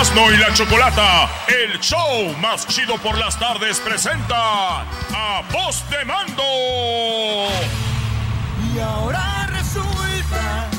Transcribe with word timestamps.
Erasmo 0.00 0.32
y 0.32 0.36
la 0.38 0.50
Chocolata, 0.54 1.28
el 1.46 1.78
show 1.78 2.34
más 2.40 2.66
chido 2.66 2.96
por 3.02 3.18
las 3.18 3.38
tardes, 3.38 3.78
presenta 3.80 4.80
a 4.80 5.42
Voz 5.52 5.84
de 5.90 6.02
Mando. 6.06 6.42
Y 8.72 8.78
ahora 8.78 9.46
resulta 9.50 10.70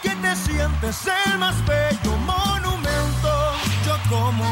que 0.00 0.10
te 0.10 0.36
sientes 0.36 0.96
el 1.26 1.38
más 1.40 1.56
bello 1.66 2.16
monumento. 2.18 3.52
Yo 3.84 3.98
como 4.08 4.44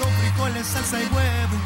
con 0.00 0.10
frijoles, 0.14 0.66
salsa 0.66 0.98
y 0.98 1.06
huevo. 1.14 1.56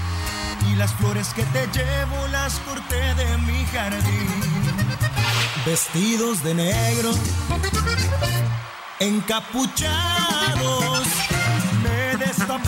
Y 0.68 0.74
las 0.74 0.92
flores 0.94 1.32
que 1.32 1.44
te 1.44 1.64
llevo 1.68 2.26
las 2.32 2.54
corté 2.54 3.14
de 3.14 3.38
mi 3.38 3.64
jardín. 3.66 4.28
Vestidos 5.64 6.42
de 6.42 6.54
negro, 6.54 7.12
encapuchados. 8.98 10.99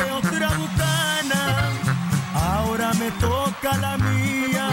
Otra 0.01 0.49
botana. 0.57 1.71
Ahora 2.35 2.93
me 2.95 3.11
toca 3.13 3.77
la 3.79 3.97
mía. 3.99 4.69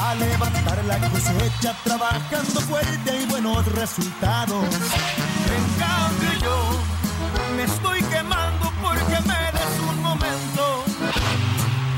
A 0.00 0.14
levantar 0.16 0.84
la 0.84 0.98
cosecha 1.10 1.74
trabajando 1.84 2.60
fuerte 2.60 3.22
y 3.22 3.26
buenos 3.26 3.64
resultados. 3.72 4.64
En 5.56 5.64
cambio 5.78 6.30
yo 6.42 6.56
me 7.56 7.64
estoy 7.64 8.02
quemando 8.02 8.72
porque 8.82 9.18
me 9.28 9.40
des 9.56 9.74
un 9.88 10.02
momento. 10.02 10.84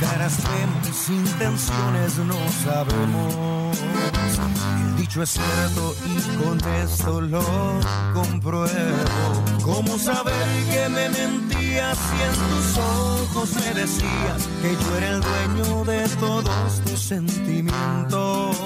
Caras 0.00 0.36
vemos, 0.44 1.08
intenciones 1.08 2.18
no 2.18 2.36
sabemos. 2.64 3.78
El 4.78 4.96
dicho 4.96 5.22
es 5.22 5.30
cierto 5.30 5.94
y 6.04 6.44
con 6.44 6.58
esto 6.74 7.20
lo 7.20 7.42
compruebo. 8.14 9.44
¿Cómo 9.62 9.98
saber 9.98 10.46
que 10.70 10.88
me 10.88 11.08
mentías 11.76 11.98
si 11.98 12.22
en 12.22 12.34
tus 12.48 12.78
ojos 12.78 13.50
me 13.54 13.74
decías 13.74 14.48
que 14.62 14.72
yo 14.76 14.96
era 14.96 15.08
el 15.10 15.20
dueño 15.20 15.84
de 15.84 16.08
todos 16.20 16.80
tus 16.84 17.00
sentimientos? 17.00 18.56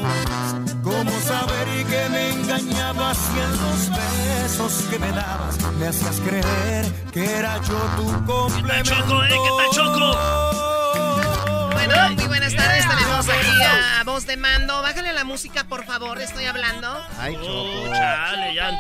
¿Cómo 0.83 1.11
saber 1.21 1.67
que 1.87 2.09
me 2.11 2.31
engañabas 2.31 3.17
si 3.17 3.41
en 3.41 3.51
los 3.51 3.91
besos 3.91 4.73
que 4.91 4.99
me 4.99 5.11
dabas 5.13 5.59
me 5.79 5.89
hacías 5.89 6.21
creer 6.21 6.93
que 7.13 7.25
era 7.39 7.57
yo 7.63 7.79
tu 7.97 8.25
complemento? 8.27 8.91
Choco, 8.95 9.25
eh? 9.25 9.29
¿Qué 9.29 9.51
tal, 9.59 9.71
Choco? 9.73 11.71
Bueno, 11.73 12.11
muy 12.15 12.27
buenas 12.27 12.55
tardes. 12.55 12.89
Tenemos 12.89 13.29
aquí 13.29 13.63
a 13.63 14.05
Voz 14.05 14.27
de 14.27 14.37
Mando. 14.37 14.83
Bájale 14.83 15.09
a 15.11 15.13
la 15.13 15.25
música, 15.25 15.65
por 15.65 15.85
favor. 15.85 16.21
Estoy 16.21 16.45
hablando. 16.47 16.89
Ay, 17.19 17.37
Oh, 17.37 17.43
Choco. 17.85 17.95
chale, 17.95 18.55
ya. 18.55 18.71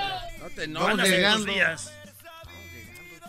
No 0.41 0.47
te 0.55 0.69
No 0.69 0.87
tus 1.37 1.47
días. 1.47 1.93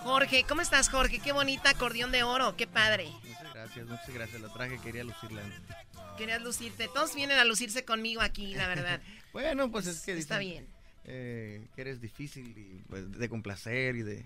Jorge, 0.04 0.46
¿cómo 0.48 0.62
estás, 0.62 0.90
Jorge? 0.90 1.20
Qué 1.20 1.32
bonita 1.32 1.70
acordeón 1.70 2.12
de 2.12 2.24
oro. 2.24 2.56
Qué 2.58 2.68
padre. 2.68 3.08
Muchas 3.24 3.54
gracias, 3.54 3.88
muchas 3.88 4.10
gracias. 4.14 4.42
La 4.42 4.50
traje, 4.52 4.80
quería 4.80 5.04
lucirla. 5.04 5.42
Querías 6.18 6.42
lucirte. 6.42 6.88
Todos 6.94 7.16
vienen 7.16 7.38
a 7.38 7.46
lucirse 7.46 7.86
conmigo 7.86 8.22
aquí, 8.22 8.54
la 8.56 8.68
verdad. 8.68 9.02
Bueno, 9.34 9.72
pues 9.72 9.88
es 9.88 10.02
que 10.02 10.12
Está 10.18 10.40
dicen, 10.40 10.66
bien. 10.66 10.68
eh, 11.06 11.66
que 11.74 11.80
eres 11.80 12.02
difícil 12.02 12.50
y 12.58 12.84
pues, 12.90 13.10
de 13.18 13.30
complacer 13.30 13.96
y 13.96 14.02
de, 14.04 14.26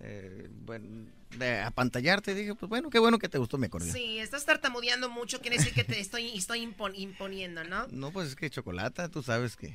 eh, 0.00 0.46
bueno, 0.50 1.06
de 1.38 1.60
apantallarte. 1.60 2.34
Dije, 2.34 2.54
pues 2.54 2.68
bueno, 2.68 2.90
qué 2.90 2.98
bueno 2.98 3.18
que 3.18 3.30
te 3.30 3.38
gustó 3.38 3.56
mi 3.56 3.64
acordeón. 3.68 3.94
Sí, 3.94 4.18
estás 4.18 4.44
tartamudeando 4.44 5.08
mucho. 5.08 5.40
Quiere 5.40 5.56
decir 5.56 5.72
que 5.72 5.84
te 5.84 5.98
estoy, 5.98 6.36
estoy 6.36 6.66
impon- 6.66 6.92
imponiendo, 6.96 7.64
¿no? 7.64 7.86
No, 7.86 8.10
pues 8.12 8.28
es 8.28 8.36
que 8.36 8.50
chocolata, 8.50 9.08
tú 9.08 9.22
sabes 9.22 9.56
que 9.56 9.74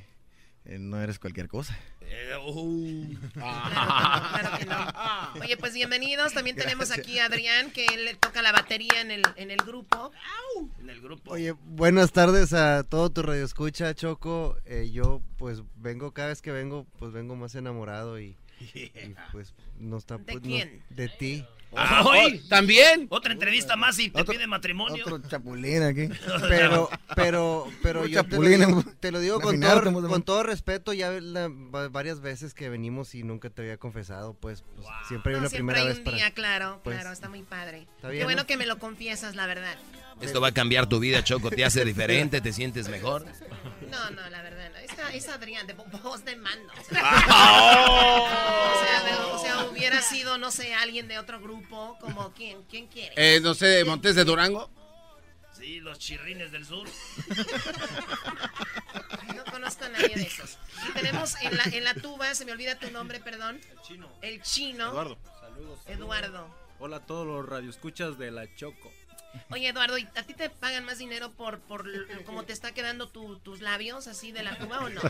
no 0.64 1.00
eres 1.00 1.18
cualquier 1.18 1.48
cosa. 1.48 1.78
Eh. 2.00 3.16
Claro 3.32 4.58
que 4.58 4.64
no. 4.66 4.86
Oye, 5.42 5.56
pues 5.56 5.74
bienvenidos. 5.74 6.32
También 6.32 6.56
tenemos 6.56 6.90
aquí 6.90 7.18
a 7.18 7.26
Adrián, 7.26 7.70
que 7.70 7.86
él 7.86 8.04
le 8.04 8.14
toca 8.14 8.42
la 8.42 8.52
batería 8.52 9.00
en 9.00 9.10
el, 9.10 9.22
en 9.36 9.50
el 9.50 9.58
grupo. 9.58 10.12
En 10.80 10.90
el 10.90 11.00
grupo. 11.00 11.32
Oye, 11.32 11.52
buenas 11.64 12.12
tardes 12.12 12.52
a 12.52 12.82
todo 12.84 13.10
tu 13.10 13.22
radio 13.22 13.44
escucha, 13.44 13.94
Choco. 13.94 14.56
Eh, 14.64 14.90
yo 14.92 15.22
pues 15.36 15.62
vengo, 15.76 16.12
cada 16.12 16.28
vez 16.28 16.42
que 16.42 16.50
vengo, 16.52 16.86
pues 16.98 17.12
vengo 17.12 17.36
más 17.36 17.54
enamorado 17.54 18.20
y, 18.20 18.36
y, 18.74 18.90
pues 19.32 19.54
no 19.78 19.96
está... 19.98 20.18
¿De 20.18 20.24
pues, 20.24 20.36
no- 20.36 20.42
quién? 20.42 20.82
de 20.90 21.08
ti. 21.08 21.46
Ah, 21.76 22.02
hoy, 22.06 22.40
¿También? 22.48 23.06
otra 23.10 23.32
entrevista 23.32 23.76
más 23.76 23.98
y 23.98 24.08
te 24.10 24.22
Otro- 24.22 24.32
pide 24.32 24.46
matrimonio. 24.46 25.04
Otro 25.06 25.18
chapulín 25.28 25.82
aquí. 25.82 26.08
Pero, 26.48 26.88
pero, 27.14 27.68
pero 27.82 28.06
yo 28.06 28.24
te 28.24 28.36
lo, 28.36 28.42
digo, 28.42 28.84
te 29.00 29.12
lo 29.12 29.20
digo 29.20 29.40
con 29.40 29.60
todo, 29.60 30.08
con 30.08 30.22
todo 30.22 30.42
respeto, 30.42 30.92
ya 30.92 31.10
la- 31.10 31.48
va- 31.48 31.88
varias 31.88 32.20
veces 32.20 32.54
que 32.54 32.68
venimos 32.68 33.14
y 33.14 33.22
nunca 33.22 33.50
te 33.50 33.62
había 33.62 33.76
confesado, 33.76 34.34
pues, 34.34 34.64
pues, 34.76 34.86
siempre 35.08 35.32
hay 35.32 35.36
No, 35.36 35.40
una 35.42 35.48
siempre 35.50 35.74
primera 35.74 35.80
hay 35.82 35.88
vez 35.88 35.98
un 35.98 36.04
para... 36.04 36.16
día, 36.16 36.30
claro, 36.32 36.80
pues, 36.84 36.96
claro, 36.96 37.12
está 37.12 37.28
muy 37.28 37.42
padre. 37.42 37.86
está 37.96 38.10
Qué 38.10 38.24
bueno 38.24 38.42
¿no? 38.42 38.46
que 38.46 38.56
me 38.56 38.66
lo 38.66 38.78
confiesas, 38.78 39.36
la 39.36 39.46
verdad. 39.46 39.76
Esto 40.20 40.40
va 40.40 40.48
a 40.48 40.52
cambiar 40.52 40.86
tu 40.88 40.98
vida, 40.98 41.22
Choco. 41.22 41.48
Te 41.50 41.64
hace 41.64 41.84
diferente, 41.84 42.40
te 42.40 42.52
sientes 42.52 42.88
mejor. 42.88 43.24
No, 43.88 44.10
no, 44.10 44.28
la 44.30 44.42
verdad, 44.42 44.68
no. 44.72 44.76
Esa, 44.78 45.12
es 45.14 45.28
Adrián, 45.28 45.66
de 45.68 45.76
vo- 45.76 46.02
voz 46.02 46.24
de 46.24 46.34
mando. 46.36 46.72
O 46.90 46.96
Ah. 47.00 48.84
sea, 48.84 49.02
de- 49.04 49.32
o 49.32 49.38
sea, 49.38 49.64
hubiera 49.70 50.02
sido, 50.02 50.36
no 50.38 50.50
sé, 50.50 50.74
alguien 50.74 51.06
de 51.08 51.18
otro 51.18 51.40
grupo, 51.40 51.57
como 51.68 52.32
quién, 52.32 52.62
quién 52.64 52.86
quiere. 52.86 53.14
Eh, 53.16 53.40
no 53.40 53.54
sé, 53.54 53.84
Montes 53.84 54.14
de 54.14 54.24
Durango. 54.24 54.70
Sí, 55.58 55.80
los 55.80 55.98
chirrines 55.98 56.52
del 56.52 56.64
sur. 56.64 56.86
No 59.34 59.44
conozco 59.50 59.84
a 59.84 59.88
nadie 59.88 60.14
de 60.14 60.22
esos. 60.22 60.56
Y 60.88 60.92
tenemos 60.92 61.34
en 61.42 61.56
la, 61.56 61.64
en 61.64 61.84
la 61.84 61.94
tuba, 61.94 62.34
se 62.34 62.44
me 62.44 62.52
olvida 62.52 62.78
tu 62.78 62.90
nombre, 62.92 63.18
perdón. 63.18 63.60
El 63.70 63.80
chino. 63.82 64.08
El 64.22 64.42
chino. 64.42 64.90
Eduardo. 64.90 65.18
Saludos. 65.40 65.80
Eduardo. 65.86 66.54
Hola 66.78 66.98
a 66.98 67.06
todos 67.06 67.26
los 67.26 67.44
radioescuchas 67.48 68.18
de 68.18 68.30
La 68.30 68.54
Choco. 68.54 68.92
Oye, 69.50 69.68
Eduardo, 69.68 69.98
¿y 69.98 70.08
¿a 70.16 70.22
ti 70.22 70.34
te 70.34 70.50
pagan 70.50 70.84
más 70.84 70.98
dinero 70.98 71.30
por, 71.32 71.58
por 71.60 71.86
cómo 72.24 72.44
te 72.44 72.52
está 72.52 72.72
quedando 72.72 73.08
tu- 73.08 73.36
tus 73.38 73.60
labios 73.60 74.06
así 74.08 74.32
de 74.32 74.42
la 74.42 74.56
tuba 74.58 74.78
o 74.80 74.88
no? 74.88 75.00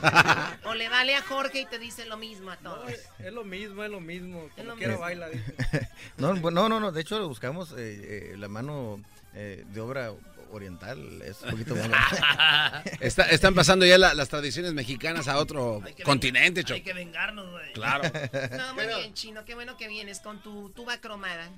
¿O 0.65 0.75
le 0.75 0.89
vale 0.89 1.15
a 1.15 1.23
Jorge 1.23 1.61
y 1.61 1.67
te 1.67 1.79
dice 1.79 2.05
lo 2.05 2.17
mismo 2.17 2.51
a 2.51 2.56
todos? 2.56 2.91
Es 3.19 3.33
lo 3.33 3.44
mismo, 3.44 3.82
es 3.85 3.91
lo 3.91 4.00
mismo. 4.00 4.49
Como 4.56 4.75
quiera 4.75 4.97
baila. 4.97 5.29
No, 6.19 6.35
no, 6.35 6.69
no, 6.69 6.81
no, 6.81 6.93
de 6.93 7.00
hecho 7.00 7.26
buscamos 7.29 7.73
eh, 7.73 8.32
eh, 8.32 8.37
la 8.38 8.49
mano 8.49 9.00
eh, 9.35 9.65
de 9.69 9.81
obra 9.81 10.12
oriental, 10.50 11.21
es 11.23 11.43
un 11.43 11.50
poquito 11.50 11.76
más... 11.76 11.91
Está- 13.00 13.25
están 13.31 13.55
pasando 13.55 13.85
ya 13.87 13.99
la- 13.99 14.14
las 14.14 14.29
tradiciones 14.29 14.73
mexicanas 14.73 15.29
a 15.29 15.38
otro 15.38 15.82
continente, 16.05 16.62
ven- 16.62 16.73
Hay 16.73 16.79
Choco. 16.81 16.85
que 16.85 16.93
vengarnos, 16.94 17.50
güey. 17.50 17.73
Claro. 17.75 18.11
No, 18.56 18.75
muy 18.75 18.87
bien, 18.87 19.14
chino, 19.14 19.44
qué 19.44 19.55
bueno 19.55 19.76
que 19.76 19.88
vienes 19.88 20.21
con 20.21 20.43
tu 20.43 20.71
tuba 20.71 20.99
cromada. 20.99 21.50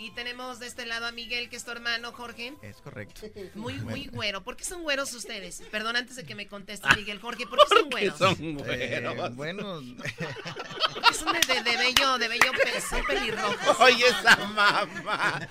Y 0.00 0.10
tenemos 0.12 0.58
de 0.58 0.66
este 0.66 0.86
lado 0.86 1.04
a 1.04 1.12
Miguel, 1.12 1.50
que 1.50 1.56
es 1.56 1.64
tu 1.66 1.72
hermano, 1.72 2.10
Jorge. 2.12 2.54
Es 2.62 2.78
correcto. 2.78 3.20
Muy, 3.54 3.74
muy 3.74 4.06
güero. 4.06 4.42
¿Por 4.42 4.56
qué 4.56 4.64
son 4.64 4.82
güeros 4.82 5.12
ustedes? 5.12 5.62
Perdón, 5.70 5.94
antes 5.94 6.16
de 6.16 6.24
que 6.24 6.34
me 6.34 6.48
conteste 6.48 6.88
Miguel, 6.96 7.18
Jorge, 7.20 7.46
¿por 7.46 7.58
qué 7.58 7.76
son 7.76 7.90
güeros? 7.90 8.18
Eh, 8.66 9.30
bueno, 9.34 9.82
Porque 10.94 11.14
son 11.14 11.34
de, 11.34 11.54
de, 11.54 11.62
de 11.70 11.76
bello, 11.76 12.16
de 12.16 12.28
bello, 12.28 12.50
son 12.88 13.04
pelirrojos. 13.04 13.80
Oye, 13.80 14.06
esa 14.06 14.36
mamá. 14.36 15.48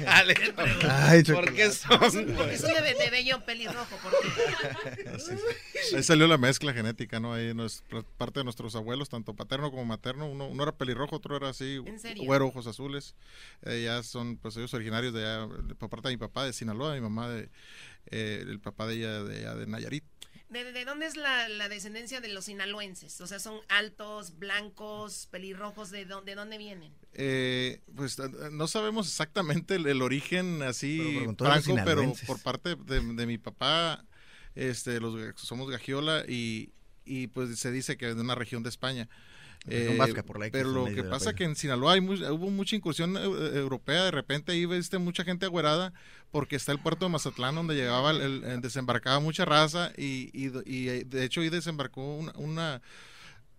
Dale, 0.00 0.34
Ay, 0.88 1.22
¿Por 1.22 1.52
qué 1.52 1.70
son, 1.70 1.98
Porque 2.00 2.22
güey? 2.32 2.58
son 2.58 2.72
de, 2.72 2.94
de 2.94 3.10
bello 3.10 3.44
pelirrojo, 3.44 3.94
¿por 3.96 4.12
qué? 4.22 5.96
Ahí 5.96 6.02
salió 6.02 6.26
la 6.26 6.38
mezcla 6.38 6.72
genética, 6.72 7.20
¿no? 7.20 7.34
Ahí 7.34 7.52
nos, 7.52 7.84
parte 8.16 8.40
de 8.40 8.44
nuestros 8.44 8.74
abuelos, 8.74 9.10
tanto 9.10 9.34
paterno 9.34 9.70
como 9.70 9.84
materno, 9.84 10.26
uno, 10.26 10.46
uno 10.46 10.62
era 10.62 10.72
pelirrojo, 10.72 11.16
otro 11.16 11.36
era 11.36 11.50
así, 11.50 11.78
¿En 11.84 12.00
serio? 12.00 12.24
güero, 12.24 12.46
ojos 12.46 12.66
azules. 12.66 13.01
Eh, 13.62 13.82
ya 13.84 14.02
son, 14.02 14.36
pues 14.36 14.56
ellos 14.56 14.74
originarios 14.74 15.12
de 15.14 15.20
allá, 15.24 15.46
de- 15.46 15.74
por 15.74 15.88
parte 15.90 16.08
de 16.08 16.14
mi 16.14 16.18
papá 16.18 16.44
de 16.44 16.52
Sinaloa, 16.52 16.94
mi 16.94 17.00
mamá 17.00 17.28
de, 17.28 17.50
eh, 18.06 18.44
el 18.46 18.60
papá 18.60 18.86
de 18.86 18.94
ella 18.96 19.24
de, 19.24 19.36
allá 19.38 19.54
de 19.54 19.66
Nayarit. 19.66 20.04
¿De, 20.48 20.70
de 20.70 20.84
dónde 20.84 21.06
es 21.06 21.16
la, 21.16 21.48
la 21.48 21.70
descendencia 21.70 22.20
de 22.20 22.28
los 22.28 22.44
sinaloenses? 22.44 23.18
O 23.22 23.26
sea, 23.26 23.38
son 23.38 23.58
altos, 23.68 24.38
blancos, 24.38 25.26
pelirrojos, 25.30 25.90
¿de 25.90 26.04
dónde, 26.04 26.32
de 26.32 26.36
dónde 26.36 26.58
vienen? 26.58 26.92
Eh, 27.14 27.80
pues 27.96 28.18
eh, 28.18 28.24
no 28.50 28.68
sabemos 28.68 29.08
exactamente 29.08 29.76
el, 29.76 29.86
el 29.86 30.02
origen 30.02 30.62
así 30.62 30.98
de 30.98 31.34
franco, 31.36 31.74
pero 31.86 32.02
por 32.26 32.38
parte 32.42 32.76
de, 32.76 33.00
de 33.00 33.26
mi 33.26 33.38
papá, 33.38 34.04
este, 34.54 35.00
los 35.00 35.14
somos 35.36 35.70
Gagiola 35.70 36.24
y, 36.28 36.70
y 37.06 37.28
pues 37.28 37.58
se 37.58 37.72
dice 37.72 37.96
que 37.96 38.14
de 38.14 38.20
una 38.20 38.34
región 38.34 38.62
de 38.62 38.68
España. 38.68 39.08
Vasca, 39.96 40.22
por 40.24 40.38
la 40.40 40.46
X 40.46 40.52
pero 40.52 40.70
lo 40.70 40.86
que 40.86 41.04
pasa 41.04 41.26
paisa. 41.26 41.34
que 41.34 41.44
en 41.44 41.54
Sinaloa 41.56 41.92
hay 41.94 42.00
hubo 42.00 42.50
mucha 42.50 42.74
incursión 42.74 43.16
eh, 43.16 43.20
europea, 43.54 44.04
de 44.04 44.10
repente 44.10 44.52
ahí 44.52 44.66
viste 44.66 44.98
mucha 44.98 45.22
gente 45.24 45.46
agüerada 45.46 45.92
porque 46.32 46.56
está 46.56 46.72
el 46.72 46.78
puerto 46.80 47.04
de 47.04 47.12
Mazatlán 47.12 47.54
donde 47.54 47.74
llegaba, 47.76 48.10
el, 48.10 48.20
el- 48.20 48.44
el- 48.44 48.60
desembarcaba 48.60 49.20
mucha 49.20 49.44
raza 49.44 49.92
y, 49.96 50.30
y, 50.32 50.50
y, 50.66 50.88
eh, 50.88 51.04
de 51.06 51.24
hecho 51.24 51.42
ahí 51.42 51.48
desembarcó 51.48 52.16
una, 52.16 52.32
una, 52.36 52.82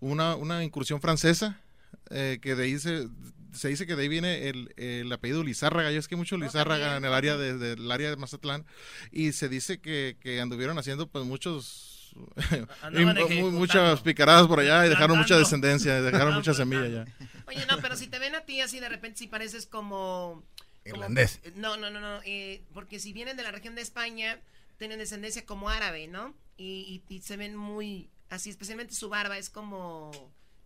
una, 0.02 0.36
una 0.36 0.64
incursión 0.64 1.00
francesa 1.00 1.62
eh, 2.10 2.40
que 2.42 2.56
de 2.56 2.64
ahí 2.66 2.80
se, 2.80 3.08
se 3.54 3.70
dice 3.70 3.86
que 3.88 3.96
de 3.96 4.02
ahí 4.04 4.10
viene 4.10 4.50
el, 4.50 4.74
el 4.78 5.12
apellido 5.14 5.44
Lizárraga, 5.44 5.92
ya 5.92 6.00
es 6.00 6.08
que 6.08 6.16
hay 6.16 6.20
mucho 6.20 6.38
Lizárraga 6.38 6.98
en 6.98 7.06
el 7.06 7.14
área 7.14 7.38
de, 7.38 7.58
del 7.58 7.90
área 7.92 8.10
de 8.10 8.18
Mazatlán 8.18 8.66
y 9.12 9.32
se 9.32 9.48
dice 9.48 9.80
que, 9.80 10.18
que 10.20 10.42
anduvieron 10.42 10.78
haciendo 10.80 11.08
pues 11.08 11.24
muchos 11.24 11.93
Ejecutando. 12.36 13.51
muchas 13.51 14.01
picaradas 14.01 14.48
por 14.48 14.60
allá 14.60 14.86
y 14.86 14.89
dejaron 14.89 15.18
mucha 15.18 15.38
descendencia, 15.38 16.01
dejaron 16.01 16.36
mucha 16.36 16.54
semilla 16.54 16.88
ya. 16.88 17.06
Oye, 17.48 17.65
no, 17.69 17.77
pero 17.81 17.95
si 17.95 18.07
te 18.07 18.19
ven 18.19 18.36
a 18.36 18.42
ti 18.42 18.62
así 18.62 18.80
de 18.80 18.89
repente, 18.89 19.19
si 19.19 19.27
pareces 19.27 19.65
como... 19.65 20.44
Irlandés. 20.86 21.39
No, 21.56 21.77
no, 21.77 21.89
no, 21.89 22.00
no. 22.01 22.19
eh, 22.25 22.62
porque 22.74 23.00
si 23.00 23.13
vienen 23.13 23.38
de 23.38 23.44
la 23.44 23.51
región 23.51 23.74
de 23.75 23.81
España, 23.81 24.39
tienen 24.77 25.00
descendencia 25.00 25.45
como 25.45 25.69
árabe, 25.69 26.07
¿no? 26.07 26.33
Y, 26.57 27.01
y- 27.10 27.13
y 27.15 27.21
se 27.21 27.38
ven 27.38 27.56
muy... 27.56 28.10
Así, 28.30 28.50
especialmente 28.50 28.94
su 28.94 29.07
barba 29.10 29.38
es 29.38 29.50
como... 29.50 30.12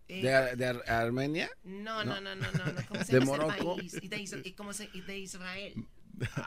eh, 0.07 0.21
¿De, 0.23 0.33
Ar- 0.33 0.57
de 0.57 0.65
Ar- 0.65 0.83
Armenia? 0.89 1.49
No, 1.63 2.03
no, 2.03 2.19
no, 2.21 2.35
no, 2.35 2.51
no, 2.51 2.65
no. 2.65 2.87
¿Cómo 2.87 3.03
se 3.03 3.13
¿De 3.19 3.25
Morocco? 3.25 3.75
país? 3.75 3.95
Y 4.01 4.07
de, 4.07 4.21
Is- 4.21 4.35
y 4.43 4.53
cómo 4.53 4.73
se- 4.73 4.89
y 4.93 5.01
de 5.01 5.17
Israel. 5.19 5.73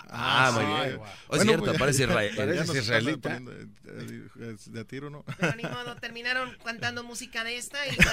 Ah, 0.08 0.50
muy 0.54 0.64
sí. 0.64 0.70
bien. 0.70 0.98
Bueno, 0.98 1.12
O 1.28 1.36
es 1.36 1.42
cierto, 1.42 1.64
pues, 1.64 1.78
parece 1.78 2.02
israel- 2.04 2.32
parece 2.36 2.78
israelita. 2.78 3.36
eh, 3.36 4.56
De 4.66 4.80
a 4.80 4.84
tiro, 4.84 5.10
¿no? 5.10 5.24
Pero 5.38 5.54
ni 5.56 5.62
modo, 5.64 5.96
terminaron 6.00 6.56
cantando 6.64 7.02
música 7.04 7.44
de 7.44 7.56
esta 7.56 7.86
y 7.86 7.94
bueno, 7.96 8.10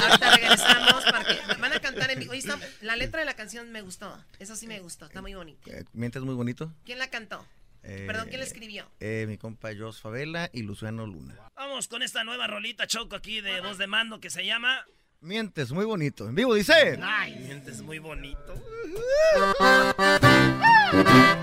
ahorita 0.00 0.36
regresamos. 0.36 1.04
para 1.04 1.24
que- 1.24 1.38
van 1.60 1.72
a 1.72 1.80
cantar 1.80 2.10
en 2.10 2.20
vivo. 2.20 2.32
La 2.80 2.96
letra 2.96 3.20
de 3.20 3.26
la 3.26 3.34
canción 3.34 3.70
me 3.70 3.82
gustó. 3.82 4.16
Eso 4.38 4.56
sí 4.56 4.66
me 4.66 4.80
gustó, 4.80 5.06
está 5.06 5.20
muy 5.22 5.34
bonito. 5.34 5.70
eh, 5.70 5.84
mientras 5.92 6.24
muy 6.24 6.34
bonito. 6.34 6.72
¿Quién 6.84 6.98
la 6.98 7.08
cantó? 7.10 7.44
Eh, 7.82 8.04
Perdón, 8.06 8.26
¿quién 8.28 8.40
la 8.40 8.46
escribió? 8.46 8.90
eh, 9.00 9.24
mi 9.26 9.38
compa 9.38 9.70
Jos 9.78 10.00
Favela 10.02 10.50
y 10.52 10.62
Luciano 10.62 11.06
Luna. 11.06 11.34
Vamos 11.56 11.88
con 11.88 12.02
esta 12.02 12.24
nueva 12.24 12.46
rolita 12.46 12.86
choco 12.86 13.16
aquí 13.16 13.40
de 13.40 13.60
voz 13.62 13.78
de 13.78 13.86
mando 13.86 14.20
que 14.20 14.28
se 14.30 14.44
llama 14.44 14.84
Mientes 15.22 15.70
muy 15.72 15.84
bonito. 15.84 16.28
En 16.28 16.34
vivo 16.34 16.54
dice. 16.54 16.98
Ay, 17.02 17.36
mientes 17.36 17.80
muy 17.82 17.98
bonito. 17.98 18.54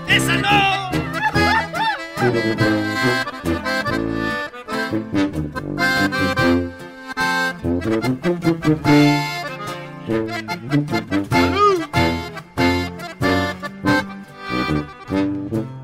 ¡Esa 0.08 0.36
no! 0.36 0.68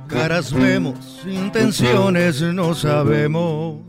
Caras 0.09 0.53
vemos, 0.53 1.23
intenciones 1.27 2.43
no 2.43 2.75
sabemos. 2.75 3.81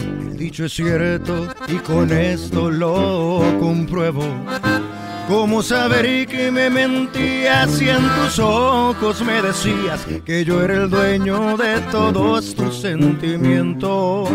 El 0.00 0.36
dicho 0.36 0.64
es 0.64 0.72
cierto 0.72 1.48
y 1.68 1.76
con 1.76 2.10
esto 2.12 2.70
lo 2.70 3.42
compruebo. 3.60 4.24
¿Cómo 5.30 5.62
saber 5.62 6.26
que 6.26 6.50
me 6.50 6.68
mentías 6.68 7.70
si 7.70 7.88
en 7.88 8.02
tus 8.16 8.40
ojos 8.40 9.22
me 9.22 9.40
decías 9.40 10.04
que 10.24 10.44
yo 10.44 10.60
era 10.60 10.74
el 10.74 10.90
dueño 10.90 11.56
de 11.56 11.78
todos 11.92 12.52
tus 12.52 12.80
sentimientos? 12.80 14.28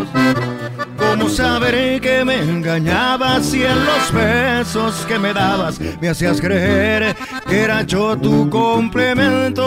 ¿Cómo 0.96 1.28
saber 1.28 2.00
que 2.00 2.24
me 2.24 2.36
engañabas 2.36 3.44
si 3.44 3.62
en 3.62 3.84
los 3.84 4.10
besos 4.10 5.04
que 5.06 5.18
me 5.18 5.34
dabas 5.34 5.78
me 6.00 6.08
hacías 6.08 6.40
creer 6.40 7.14
que 7.46 7.60
era 7.60 7.82
yo 7.82 8.16
tu 8.16 8.48
complemento? 8.48 9.62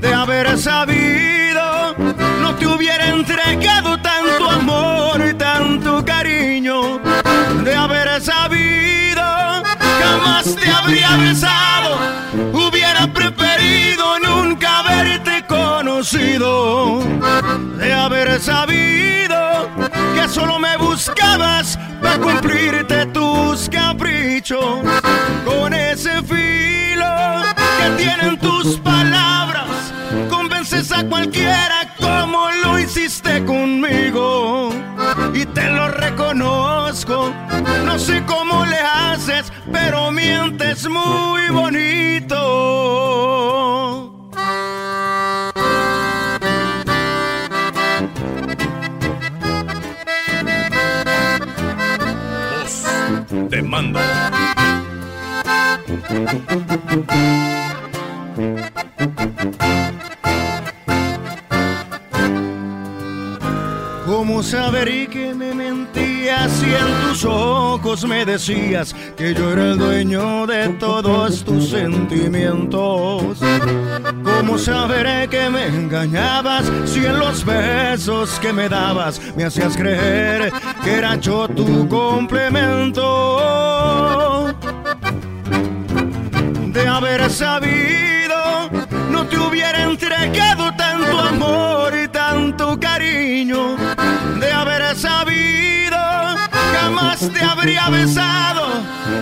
De 0.00 0.12
haber 0.12 0.58
sabido, 0.58 1.01
Hubiera 12.52 13.06
preferido 13.12 14.18
nunca 14.20 14.78
haberte 14.78 15.44
conocido. 15.46 17.00
De 17.78 17.92
haber 17.92 18.40
sabido 18.40 19.68
que 20.14 20.28
solo 20.28 20.58
me 20.58 20.76
buscabas 20.78 21.78
para 22.00 22.18
cumplirte 22.18 23.06
tus 23.06 23.68
caprichos. 23.68 24.80
Con 25.44 25.74
ese 25.74 26.22
filo 26.22 27.42
que 27.78 28.02
tienen 28.02 28.38
tus 28.38 28.78
palabras, 28.80 29.92
convences 30.30 30.92
a 30.92 31.04
cualquiera 31.04 31.94
como 32.00 32.50
lo 32.64 32.78
hiciste 32.78 33.44
conmigo. 33.44 34.70
Y 35.34 35.44
te 35.46 35.68
lo 35.70 35.88
reconozco, 35.88 37.32
no 37.84 37.98
sé 37.98 38.22
cómo 38.26 38.41
mientes 40.82 40.88
muy 40.88 41.48
bonito. 41.50 42.72
Voz 52.60 52.84
de 53.50 53.62
¿Cómo 64.12 64.42
saber 64.42 64.88
y 64.88 65.06
que 65.06 65.32
me 65.32 65.54
mentías 65.54 66.52
si 66.52 66.66
en 66.66 67.08
tus 67.08 67.24
ojos 67.24 68.04
me 68.04 68.26
decías 68.26 68.94
que 69.16 69.32
yo 69.32 69.50
era 69.50 69.70
el 69.70 69.78
dueño 69.78 70.46
de 70.46 70.68
todos 70.78 71.42
tus 71.42 71.70
sentimientos? 71.70 73.38
¿Cómo 74.22 74.58
saber 74.58 75.30
que 75.30 75.48
me 75.48 75.66
engañabas 75.66 76.70
si 76.84 77.06
en 77.06 77.18
los 77.18 77.42
besos 77.42 78.38
que 78.38 78.52
me 78.52 78.68
dabas 78.68 79.18
me 79.34 79.44
hacías 79.44 79.74
creer 79.78 80.52
que 80.84 80.92
era 80.92 81.16
yo 81.16 81.48
tu 81.48 81.88
complemento? 81.88 83.08
De 86.66 86.86
haber 86.86 87.30
sabido, 87.30 88.68
no 89.10 89.26
te 89.26 89.38
hubiera 89.38 89.84
entregado 89.84 90.70
tanto 90.76 91.18
amor 91.18 91.94
y 91.96 92.08
tanto 92.08 92.78
cariño. 92.78 93.81
De 94.38 94.52
haber 94.52 94.96
sabido, 94.96 95.98
jamás 96.74 97.20
te 97.32 97.42
habría 97.42 97.88
besado. 97.88 98.66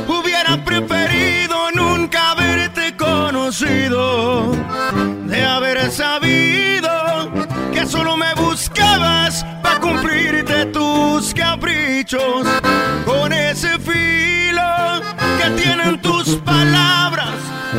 Hubiera 0.08 0.64
preferido 0.64 1.70
nunca 1.72 2.32
haberte 2.32 2.96
conocido. 2.96 4.52
De 5.26 5.44
haber 5.44 5.90
sabido 5.90 6.90
que 7.72 7.86
solo 7.86 8.16
me 8.16 8.34
buscabas 8.34 9.44
para 9.62 9.80
cumplirte 9.80 10.66
tus 10.66 11.34
caprichos. 11.34 12.46
Con 13.04 13.32
ese 13.32 13.78
fin 13.78 14.10
tienen 15.56 16.00
tus 16.00 16.36
palabras. 16.36 17.34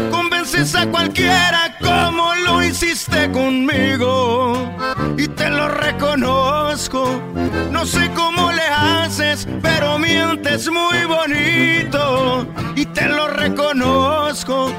Convences 0.09 0.75
a 0.75 0.85
cualquiera 0.87 1.77
como 1.79 2.33
lo 2.45 2.63
hiciste 2.63 3.31
conmigo. 3.31 4.69
Y 5.17 5.27
te 5.27 5.49
lo 5.49 5.67
reconozco. 5.69 6.40
No 6.71 7.85
sé 7.85 8.09
cómo 8.15 8.49
le 8.53 8.61
haces, 8.61 9.45
pero 9.61 9.99
mientes 9.99 10.71
muy 10.71 11.03
bonito. 11.03 12.47
Y 12.77 12.85
te 12.85 13.09
lo 13.09 13.27
reconozco. 13.27 14.71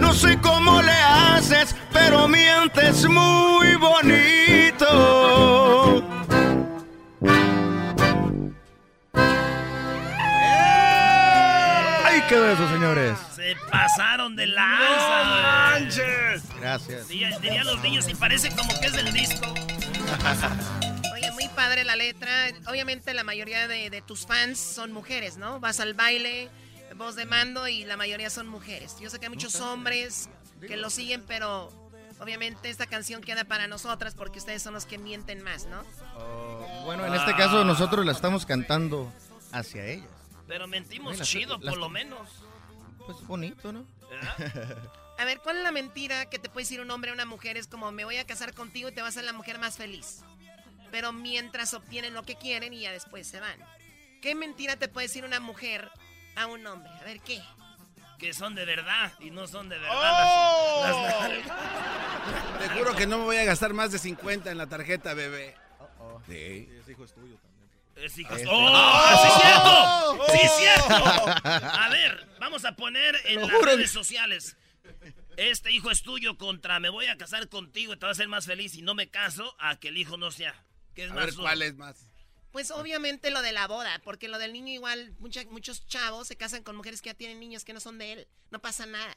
No 0.00 0.14
sé 0.14 0.38
cómo 0.40 0.80
le 0.80 0.90
haces, 0.92 1.76
pero 1.92 2.28
mientes 2.28 3.06
muy 3.06 3.74
bonito. 3.74 4.86
Ahí 12.06 12.22
quedó 12.26 12.52
eso, 12.52 12.68
señores. 12.70 13.18
Se 13.36 13.54
pasaron 13.70 14.34
de 14.34 14.46
lanza. 14.46 15.24
¡No 15.24 15.42
manches! 15.42 16.42
Gracias. 16.58 17.06
dirían 17.08 17.66
los 17.66 17.82
niños 17.82 18.08
y 18.08 18.14
parece 18.14 18.48
como 18.56 18.70
que 18.80 18.86
es 18.86 18.92
del 18.94 19.12
disco. 19.12 19.52
Muy 21.32 21.48
padre 21.48 21.84
la 21.84 21.96
letra. 21.96 22.48
Obviamente 22.68 23.14
la 23.14 23.24
mayoría 23.24 23.66
de, 23.68 23.90
de 23.90 24.02
tus 24.02 24.26
fans 24.26 24.58
son 24.58 24.92
mujeres, 24.92 25.36
¿no? 25.36 25.60
Vas 25.60 25.80
al 25.80 25.94
baile, 25.94 26.48
voz 26.96 27.16
de 27.16 27.24
mando 27.26 27.66
y 27.68 27.84
la 27.84 27.96
mayoría 27.96 28.30
son 28.30 28.46
mujeres. 28.48 28.96
Yo 29.00 29.10
sé 29.10 29.18
que 29.18 29.26
hay 29.26 29.30
muchos 29.30 29.56
hombres 29.60 30.28
que 30.60 30.76
lo 30.76 30.90
siguen, 30.90 31.24
pero 31.26 31.68
obviamente 32.20 32.70
esta 32.70 32.86
canción 32.86 33.20
queda 33.22 33.44
para 33.44 33.66
nosotras 33.66 34.14
porque 34.14 34.38
ustedes 34.38 34.62
son 34.62 34.74
los 34.74 34.86
que 34.86 34.98
mienten 34.98 35.42
más, 35.42 35.66
¿no? 35.66 35.82
Bueno, 36.84 37.06
en 37.06 37.14
este 37.14 37.34
caso 37.36 37.64
nosotros 37.64 38.04
la 38.06 38.12
estamos 38.12 38.46
cantando 38.46 39.12
hacia 39.52 39.84
ellas. 39.86 40.08
Pero 40.46 40.66
mentimos 40.66 41.20
chido, 41.22 41.58
las- 41.60 41.72
por 41.74 41.78
lo 41.78 41.88
menos. 41.88 42.28
Pues 43.06 43.18
bonito, 43.26 43.72
¿no? 43.72 43.84
A 45.18 45.24
ver, 45.24 45.38
¿cuál 45.40 45.58
es 45.58 45.62
la 45.62 45.70
mentira 45.70 46.26
que 46.26 46.38
te 46.40 46.48
puede 46.48 46.64
decir 46.64 46.80
un 46.80 46.90
hombre 46.90 47.10
a 47.10 47.14
una 47.14 47.24
mujer? 47.24 47.56
Es 47.56 47.68
como, 47.68 47.92
me 47.92 48.04
voy 48.04 48.16
a 48.16 48.26
casar 48.26 48.52
contigo 48.52 48.88
y 48.88 48.92
te 48.92 49.00
vas 49.00 49.10
a 49.10 49.20
ser 49.20 49.24
la 49.24 49.32
mujer 49.32 49.58
más 49.60 49.76
feliz. 49.76 50.22
Pero 50.94 51.12
mientras 51.12 51.74
obtienen 51.74 52.14
lo 52.14 52.22
que 52.22 52.36
quieren 52.36 52.72
y 52.72 52.82
ya 52.82 52.92
después 52.92 53.26
se 53.26 53.40
van. 53.40 53.58
¿Qué 54.22 54.36
mentira 54.36 54.76
te 54.76 54.86
puede 54.86 55.08
decir 55.08 55.24
una 55.24 55.40
mujer 55.40 55.90
a 56.36 56.46
un 56.46 56.64
hombre? 56.68 56.88
A 57.00 57.02
ver, 57.02 57.18
¿qué? 57.18 57.42
Que 58.16 58.32
son 58.32 58.54
de 58.54 58.64
verdad 58.64 59.12
y 59.18 59.30
no 59.32 59.48
son 59.48 59.68
de 59.68 59.76
verdad 59.76 59.90
¡Oh! 59.92 60.84
las, 60.84 60.96
las 60.96 61.20
nalgas. 61.20 62.60
Te 62.60 62.68
juro 62.78 62.94
que 62.94 63.08
no 63.08 63.18
me 63.18 63.24
voy 63.24 63.36
a 63.38 63.44
gastar 63.44 63.72
más 63.74 63.90
de 63.90 63.98
50 63.98 64.52
en 64.52 64.56
la 64.56 64.68
tarjeta, 64.68 65.14
bebé. 65.14 65.56
Sí. 66.28 66.68
Ese 66.80 66.92
hijo 66.92 67.04
es 67.06 67.12
tuyo 67.12 67.34
también. 67.38 67.70
Es 68.06 68.16
hijo- 68.16 68.36
Este- 68.36 68.48
¡Oh! 68.48 68.70
¡Oh! 68.72 69.18
¡Sí 69.20 69.26
es 69.26 69.42
cierto! 69.42 70.12
¡Oh! 70.12 70.26
¡Sí 70.30 70.38
es 70.44 70.52
cierto! 70.56 71.04
A 71.44 71.88
ver, 71.90 72.24
vamos 72.38 72.64
a 72.64 72.76
poner 72.76 73.16
en 73.24 73.40
las 73.40 73.62
redes 73.62 73.90
sociales. 73.90 74.56
Este 75.36 75.72
hijo 75.72 75.90
es 75.90 76.02
tuyo 76.04 76.38
contra 76.38 76.78
me 76.78 76.88
voy 76.88 77.06
a 77.06 77.16
casar 77.16 77.48
contigo 77.48 77.94
y 77.94 77.96
te 77.96 78.06
vas 78.06 78.10
a 78.10 78.12
hacer 78.12 78.28
más 78.28 78.46
feliz 78.46 78.76
y 78.76 78.82
no 78.82 78.94
me 78.94 79.08
caso 79.08 79.56
a 79.58 79.74
que 79.80 79.88
el 79.88 79.98
hijo 79.98 80.16
no 80.16 80.30
sea. 80.30 80.54
¿Qué 80.94 81.04
es 81.04 81.10
A 81.10 81.14
más? 81.14 81.26
ver, 81.26 81.34
¿cuál 81.34 81.62
es 81.62 81.74
más? 81.76 82.06
Pues 82.52 82.70
obviamente 82.70 83.30
lo 83.30 83.42
de 83.42 83.50
la 83.52 83.66
boda, 83.66 84.00
porque 84.04 84.28
lo 84.28 84.38
del 84.38 84.52
niño 84.52 84.72
igual, 84.72 85.12
mucha- 85.18 85.44
muchos 85.46 85.86
chavos 85.88 86.28
se 86.28 86.36
casan 86.36 86.62
con 86.62 86.76
mujeres 86.76 87.02
que 87.02 87.10
ya 87.10 87.14
tienen 87.14 87.40
niños 87.40 87.64
que 87.64 87.72
no 87.72 87.80
son 87.80 87.98
de 87.98 88.12
él. 88.12 88.28
No 88.50 88.60
pasa 88.60 88.86
nada. 88.86 89.16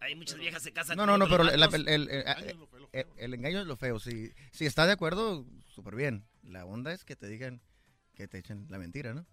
Hay 0.00 0.14
muchas 0.14 0.36
viejas 0.38 0.62
se 0.62 0.72
casan 0.72 0.96
No, 0.96 1.02
con 1.02 1.08
no, 1.10 1.18
no, 1.18 1.28
pero 1.28 1.42
el, 1.42 1.60
el- 1.60 1.74
el- 1.88 2.08
el- 2.08 2.58
el- 2.92 3.06
el 3.16 3.34
engaño 3.34 3.60
es 3.60 3.66
lo 3.66 3.76
feo. 3.76 3.98
Si, 3.98 4.32
si 4.52 4.64
está 4.64 4.86
de 4.86 4.92
acuerdo, 4.92 5.44
súper 5.66 5.96
bien. 5.96 6.24
La 6.44 6.64
onda 6.64 6.92
es 6.92 7.04
que 7.04 7.16
te 7.16 7.26
digan 7.26 7.60
que 8.14 8.28
te 8.28 8.38
echen 8.38 8.66
la 8.70 8.78
mentira, 8.78 9.12
¿no? 9.12 9.26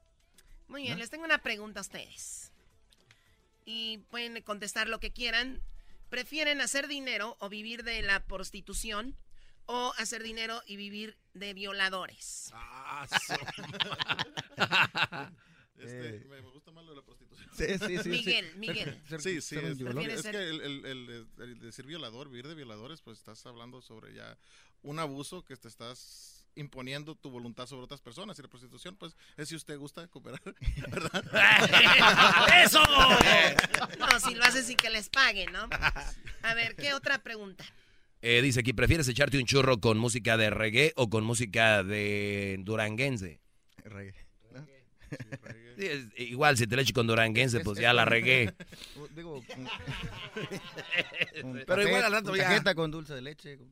Muy 0.67 0.81
bien, 0.81 0.93
¿No? 0.95 0.99
les 0.99 1.11
tengo 1.11 1.23
una 1.23 1.37
pregunta 1.43 1.79
a 1.79 1.83
ustedes. 1.83 2.51
Y 3.63 3.99
pueden 4.09 4.41
contestar 4.41 4.89
lo 4.89 4.99
que 4.99 5.11
quieran. 5.11 5.61
¿Prefieren 6.09 6.61
hacer 6.61 6.87
dinero 6.87 7.37
o 7.39 7.49
vivir 7.49 7.83
de 7.83 8.01
la 8.01 8.25
prostitución? 8.25 9.15
¿O 9.67 9.93
hacer 9.97 10.21
dinero 10.23 10.61
y 10.67 10.75
vivir 10.75 11.17
de 11.33 11.53
violadores? 11.53 12.51
Ah, 12.53 13.07
Este, 15.77 16.07
Eh. 16.15 16.25
me, 16.29 16.41
me 16.41 16.49
gusta 16.51 16.71
más 16.71 16.85
lo 16.85 16.91
de 16.91 16.95
la 16.97 17.01
prostitución. 17.05 17.49
Sí, 17.53 17.65
sí, 17.85 17.97
sí, 18.01 18.09
Miguel, 18.09 18.49
sí. 18.53 18.57
Miguel. 18.59 19.01
Sí, 19.19 19.41
sí, 19.41 19.57
es, 19.57 19.77
violador. 19.77 20.09
es 20.09 20.21
ser- 20.21 20.31
que 20.31 20.49
el, 20.49 20.61
el- 20.61 20.85
el- 20.85 21.27
el 21.37 21.59
decir 21.59 21.85
violador, 21.85 22.29
vivir 22.29 22.47
de 22.47 22.55
violadores, 22.55 23.01
pues 23.01 23.17
estás 23.17 23.45
hablando 23.45 23.81
sobre 23.81 24.13
ya 24.13 24.37
un 24.83 24.99
abuso 24.99 25.43
que 25.43 25.57
te 25.57 25.67
estás 25.67 26.47
imponiendo 26.55 27.15
tu 27.15 27.29
voluntad 27.29 27.67
sobre 27.67 27.83
otras 27.83 27.99
personas. 27.99 28.39
Y 28.39 28.41
la 28.41 28.47
prostitución, 28.47 28.95
pues, 28.95 29.17
es 29.35 29.49
si 29.49 29.55
usted 29.57 29.77
gusta 29.77 30.07
cooperar, 30.07 30.41
¿verdad? 30.89 31.25
¡Eso! 32.63 32.81
No, 33.99 34.19
si 34.21 34.33
lo 34.33 34.45
hacen 34.45 34.63
sin 34.63 34.77
que 34.77 34.89
les 34.89 35.09
paguen, 35.09 35.51
¿no? 35.51 35.67
A 36.41 36.53
ver, 36.53 36.77
¿qué 36.77 36.93
otra 36.93 37.21
pregunta? 37.21 37.65
Eh, 38.27 38.41
dice 38.41 38.61
aquí, 38.61 38.73
¿prefieres 38.73 39.07
echarte 39.07 39.37
un 39.37 39.45
churro 39.45 39.79
con 39.79 39.99
música 39.99 40.35
de 40.35 40.49
reggae 40.49 40.93
o 40.95 41.11
con 41.11 41.23
música 41.23 41.83
de 41.83 42.55
duranguense? 42.61 43.39
Reggae, 43.83 44.25
¿no? 44.51 44.65
Sí, 45.77 45.85
es- 45.85 46.07
igual, 46.17 46.57
si 46.57 46.65
te 46.65 46.79
echo 46.81 46.91
con 46.93 47.05
duranguense, 47.05 47.57
Es- 47.59 47.63
pues 47.63 47.77
es 47.77 47.83
ya 47.83 47.93
la 47.93 48.03
regué. 48.05 48.51
Digo, 49.15 49.43
con- 49.45 49.67
con 51.41 51.63
Pero 51.67 51.81
igual 51.87 52.03
al 52.03 52.11
rato 52.13 52.29
con 52.29 52.37
ya- 52.39 52.45
cajeta, 52.45 52.73
con 52.73 52.89
dulce 52.89 53.13
de 53.13 53.21
leche. 53.21 53.57
con- 53.59 53.71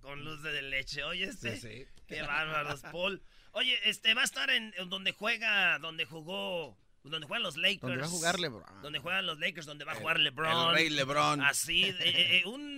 Con 0.00 0.24
luz 0.24 0.42
de 0.42 0.62
leche, 0.62 1.04
oye 1.04 1.24
este. 1.24 1.56
Sí, 1.58 1.68
sí. 1.68 1.84
Qué 2.06 2.22
bárbaros, 2.22 2.80
Paul. 2.90 3.22
Oye, 3.52 3.78
este 3.84 4.14
va 4.14 4.22
a 4.22 4.24
estar 4.24 4.48
en, 4.48 4.72
en 4.78 4.88
donde 4.88 5.12
juega, 5.12 5.78
donde 5.78 6.06
jugó, 6.06 6.78
donde 7.04 7.26
juegan 7.26 7.42
los 7.42 7.56
Lakers. 7.58 7.82
Donde 7.82 7.98
va 7.98 8.06
a 8.06 8.08
jugar 8.08 8.40
LeBron. 8.40 8.82
Donde 8.82 8.98
juegan 8.98 9.26
los 9.26 9.38
Lakers, 9.38 9.66
donde 9.66 9.84
va 9.84 9.92
a 9.92 9.96
jugar 9.96 10.18
LeBron. 10.18 10.68
El 10.70 10.74
rey 10.74 10.88
Lebrón. 10.88 11.42
Así, 11.42 11.84
eh, 11.84 11.96
eh, 12.00 12.38
eh, 12.38 12.42
un 12.46 12.69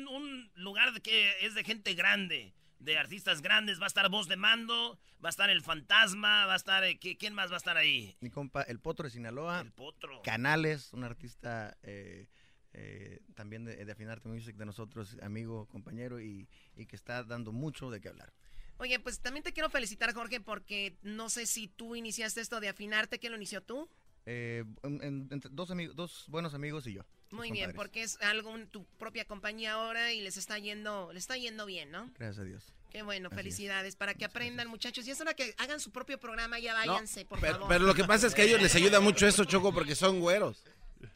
lugar 0.63 1.01
que 1.03 1.33
es 1.47 1.55
de 1.55 1.65
gente 1.65 1.95
grande, 1.95 2.55
de 2.79 2.99
artistas 2.99 3.43
grandes. 3.43 3.81
Va 3.81 3.85
a 3.85 3.89
estar 3.89 4.09
Voz 4.09 4.29
de 4.29 4.37
Mando, 4.37 4.99
va 5.25 5.29
a 5.29 5.31
estar 5.31 5.51
El 5.51 5.63
Fantasma, 5.63 6.47
va 6.47 6.55
a 6.55 6.57
estar... 6.57 6.83
eh, 6.85 6.99
¿qui- 6.99 7.17
¿Quién 7.19 7.35
más 7.35 7.51
va 7.51 7.55
a 7.55 7.59
estar 7.59 7.77
ahí? 7.77 8.17
Mi 8.21 8.31
compa, 8.31 8.63
el 8.63 8.81
Potro 8.81 9.05
de 9.05 9.11
Sinaloa. 9.11 9.61
El 9.61 9.73
Potro. 9.73 10.23
Canales, 10.23 10.93
un 10.93 11.05
artista 11.05 11.77
eh, 11.83 12.29
eh, 12.73 13.21
también 13.35 13.65
de, 13.65 13.85
de 13.85 13.93
Afinarte 13.93 14.29
Music 14.29 14.57
de 14.57 14.67
nosotros, 14.67 15.17
amigo, 15.23 15.67
compañero, 15.69 16.21
y, 16.21 16.49
y 16.75 16.87
que 16.87 16.97
está 16.97 17.23
dando 17.23 17.53
mucho 17.53 17.91
de 17.91 18.01
qué 18.01 18.09
hablar. 18.09 18.33
Oye, 18.79 18.99
pues 18.99 19.21
también 19.21 19.45
te 19.45 19.53
quiero 19.53 19.71
felicitar, 19.71 20.13
Jorge, 20.13 20.41
porque 20.41 20.97
no 21.03 21.29
sé 21.29 21.47
si 21.47 21.69
tú 21.69 21.95
iniciaste 21.95 22.41
esto 22.41 22.59
de 22.59 22.69
afinarte. 22.71 23.21
¿Quién 23.21 23.31
lo 23.33 23.37
inició 23.37 23.63
tú? 23.63 23.89
Eh, 24.27 24.65
en- 24.83 25.29
dos, 25.51 25.71
amigos, 25.71 25.97
dos 25.97 26.25
buenos 26.29 26.55
amigos 26.55 26.87
y 26.87 26.95
yo. 26.95 27.03
Muy 27.31 27.51
bien, 27.51 27.71
compadres. 27.71 27.77
porque 27.77 28.03
es 28.03 28.21
algo 28.21 28.55
en 28.57 28.67
tu 28.69 28.85
propia 28.99 29.25
compañía 29.25 29.73
ahora 29.73 30.13
y 30.13 30.21
les 30.21 30.37
está 30.37 30.59
yendo, 30.59 31.11
les 31.13 31.23
está 31.25 31.37
yendo 31.37 31.65
bien, 31.67 31.91
¿no? 31.91 32.11
Gracias 32.19 32.39
a 32.41 32.45
Dios. 32.45 32.73
Qué 32.91 33.03
bueno, 33.03 33.29
Así 33.29 33.35
es. 33.37 33.43
felicidades. 33.43 33.97
Para 33.97 34.13
que 34.15 34.25
aprendan, 34.27 34.69
muchachos. 34.69 35.07
Y 35.09 35.11
es 35.13 35.21
hora 35.21 35.33
que 35.35 35.55
hagan 35.59 35.81
su 35.81 35.91
propio 35.91 36.21
programa, 36.21 36.59
ya 36.59 36.73
No, 36.85 36.93
váyanse, 36.93 37.25
por 37.25 37.41
pero, 37.41 37.55
favor. 37.55 37.69
pero 37.69 37.85
lo 37.87 37.95
que 37.95 38.05
pasa 38.05 38.27
es 38.27 38.35
que 38.35 38.43
a 38.43 38.45
ellos 38.45 38.61
les 38.61 38.75
ayuda 38.75 39.01
mucho 39.01 39.27
eso, 39.27 39.45
Choco, 39.47 39.73
porque 39.73 39.95
son 39.95 40.21
güeros. 40.21 40.63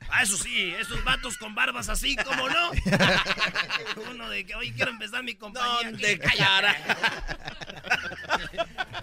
Ah, 0.09 0.23
eso 0.25 0.37
sí, 0.37 0.71
esos 0.81 1.05
vatos 1.05 1.37
con 1.39 1.55
barbas 1.55 1.89
así, 1.89 2.17
¿cómo 2.17 2.49
no? 2.49 2.71
Uno 4.11 4.29
de 4.31 4.45
que, 4.45 4.55
oye, 4.57 4.73
quiero 4.75 4.91
empezar 4.91 5.23
mi 5.23 5.35
compañía. 5.37 5.91
¿Dónde, 5.91 6.19
cara? 6.19 6.75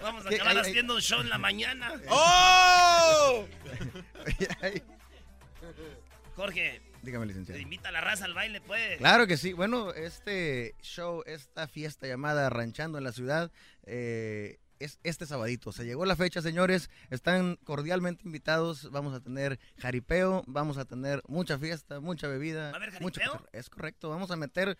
Vamos 0.02 0.26
a 0.26 0.28
acabar 0.28 0.56
Ay, 0.56 0.62
haciendo 0.62 0.94
un 0.94 1.00
show 1.00 1.20
en 1.20 1.28
la 1.28 1.38
mañana. 1.38 1.92
¡Oh! 2.08 3.46
Jorge, 6.36 6.80
Dígame, 7.02 7.26
te 7.26 7.28
licenciado. 7.32 7.60
invita 7.60 7.90
a 7.90 7.92
la 7.92 8.00
raza 8.00 8.24
al 8.24 8.34
baile, 8.34 8.60
pues. 8.60 8.98
Claro 8.98 9.26
que 9.26 9.36
sí. 9.36 9.52
Bueno, 9.52 9.92
este 9.92 10.74
show, 10.82 11.22
esta 11.26 11.68
fiesta 11.68 12.06
llamada 12.06 12.48
Ranchando 12.50 12.98
en 12.98 13.04
la 13.04 13.12
Ciudad, 13.12 13.52
eh, 13.84 14.58
es 14.78 14.98
este 15.02 15.26
sabadito. 15.26 15.70
Se 15.72 15.84
llegó 15.84 16.06
la 16.06 16.16
fecha, 16.16 16.40
señores. 16.42 16.90
Están 17.10 17.56
cordialmente 17.64 18.22
invitados. 18.24 18.90
Vamos 18.90 19.14
a 19.14 19.20
tener 19.20 19.60
jaripeo, 19.78 20.42
vamos 20.46 20.78
a 20.78 20.84
tener 20.86 21.22
mucha 21.28 21.58
fiesta, 21.58 22.00
mucha 22.00 22.26
bebida. 22.26 22.70
¿Va 22.70 22.72
a 22.72 22.76
haber 22.76 22.90
jaripeo? 22.90 23.46
es 23.52 23.68
correcto. 23.70 24.08
Vamos 24.08 24.30
a 24.30 24.36
meter 24.36 24.76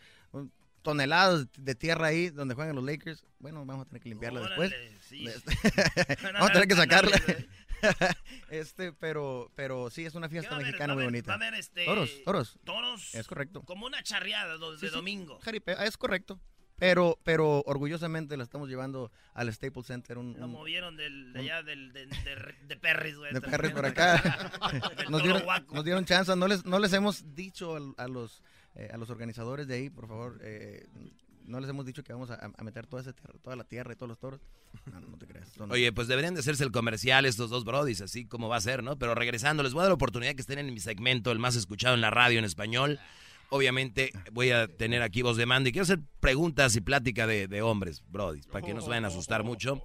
toneladas 0.84 1.48
de 1.58 1.74
tierra 1.74 2.06
ahí 2.08 2.30
donde 2.30 2.54
juegan 2.54 2.76
los 2.76 2.84
Lakers. 2.84 3.24
Bueno, 3.40 3.64
vamos 3.66 3.86
a 3.86 3.88
tener 3.88 4.02
que 4.02 4.10
limpiarla 4.10 4.40
después. 4.42 4.70
Órale, 4.70 4.92
sí. 5.00 5.26
vamos 6.32 6.50
a 6.50 6.52
tener 6.52 6.68
que 6.68 6.76
sacarla. 6.76 7.18
Canales, 7.18 7.48
este, 8.50 8.92
pero, 8.92 9.50
pero 9.56 9.90
sí, 9.90 10.04
es 10.06 10.14
una 10.14 10.28
¿Qué 10.28 10.34
fiesta 10.40 10.56
mexicana 10.56 10.94
muy 10.94 11.04
bonita. 11.04 11.28
Va 11.28 11.34
a 11.34 11.48
haber 11.48 11.58
este... 11.58 11.84
Toros, 11.84 12.10
toros. 12.24 12.58
Toros. 12.64 13.14
Es 13.14 13.26
correcto. 13.26 13.62
Como 13.62 13.86
una 13.86 14.02
charreada 14.02 14.56
de 14.56 14.78
Sí, 14.78 14.86
domingo. 14.88 15.40
Ah, 15.76 15.84
es 15.84 15.96
correcto. 15.96 16.40
Pero, 16.76 17.18
pero 17.22 17.62
orgullosamente 17.66 18.36
la 18.36 18.42
estamos 18.42 18.68
llevando 18.68 19.12
al 19.32 19.52
Staples 19.52 19.86
Center. 19.86 20.18
Un, 20.18 20.34
Lo 20.38 20.46
un- 20.46 20.52
movieron 20.52 20.96
del, 20.96 21.32
de 21.32 21.40
allá 21.40 21.62
del, 21.62 21.92
de, 21.92 22.06
de, 22.06 22.54
de 22.66 22.76
Perris, 22.76 23.16
güey. 23.16 23.32
de 23.32 23.40
Perris 23.40 23.72
por 23.72 23.86
acá. 23.86 24.50
Nos, 25.08 25.22
dieron, 25.22 25.42
nos 25.72 25.84
dieron 25.84 26.04
chance. 26.04 26.34
No 26.34 26.48
les, 26.48 26.64
no 26.64 26.78
les 26.80 26.92
hemos 26.92 27.34
dicho 27.34 27.76
a, 27.96 28.08
los, 28.08 28.42
eh, 28.76 28.90
a 28.92 28.96
los 28.96 29.10
organizadores 29.10 29.66
de 29.66 29.74
ahí, 29.74 29.90
por 29.90 30.08
favor, 30.08 30.38
eh, 30.42 30.86
no 31.46 31.60
les 31.60 31.68
hemos 31.68 31.84
dicho 31.86 32.02
que 32.02 32.12
vamos 32.12 32.30
a, 32.30 32.50
meter 32.62 32.86
toda, 32.86 33.02
esa 33.02 33.12
tierra, 33.12 33.34
toda 33.42 33.56
la 33.56 33.64
tierra 33.64 33.92
y 33.92 33.96
todos 33.96 34.08
los 34.08 34.18
toros. 34.18 34.40
No, 34.90 35.00
no 35.00 35.18
te 35.18 35.26
creas. 35.26 35.52
Oye, 35.70 35.92
pues 35.92 36.08
deberían 36.08 36.34
de 36.34 36.40
hacerse 36.40 36.64
el 36.64 36.72
comercial 36.72 37.26
estos 37.26 37.50
dos 37.50 37.64
brodis, 37.64 38.00
así 38.00 38.26
como 38.26 38.48
va 38.48 38.56
a 38.56 38.60
ser, 38.60 38.82
¿no? 38.82 38.98
Pero 38.98 39.14
regresando, 39.14 39.62
les 39.62 39.72
voy 39.72 39.80
a 39.80 39.82
dar 39.84 39.90
la 39.90 39.94
oportunidad 39.94 40.34
que 40.34 40.40
estén 40.40 40.58
en 40.58 40.72
mi 40.72 40.80
segmento, 40.80 41.30
el 41.30 41.38
más 41.38 41.56
escuchado 41.56 41.94
en 41.94 42.00
la 42.00 42.10
radio 42.10 42.38
en 42.38 42.44
español. 42.44 42.98
Obviamente 43.50 44.12
voy 44.32 44.50
a 44.50 44.66
tener 44.66 45.02
aquí 45.02 45.22
voz 45.22 45.36
de 45.36 45.46
mando 45.46 45.68
y 45.68 45.72
quiero 45.72 45.84
hacer 45.84 46.00
preguntas 46.18 46.74
y 46.76 46.80
plática 46.80 47.26
de, 47.26 47.46
de 47.46 47.62
hombres, 47.62 48.02
brodis, 48.08 48.46
para 48.46 48.64
que 48.64 48.74
no 48.74 48.80
se 48.80 48.88
vayan 48.88 49.04
a 49.04 49.08
asustar 49.08 49.44
mucho. 49.44 49.82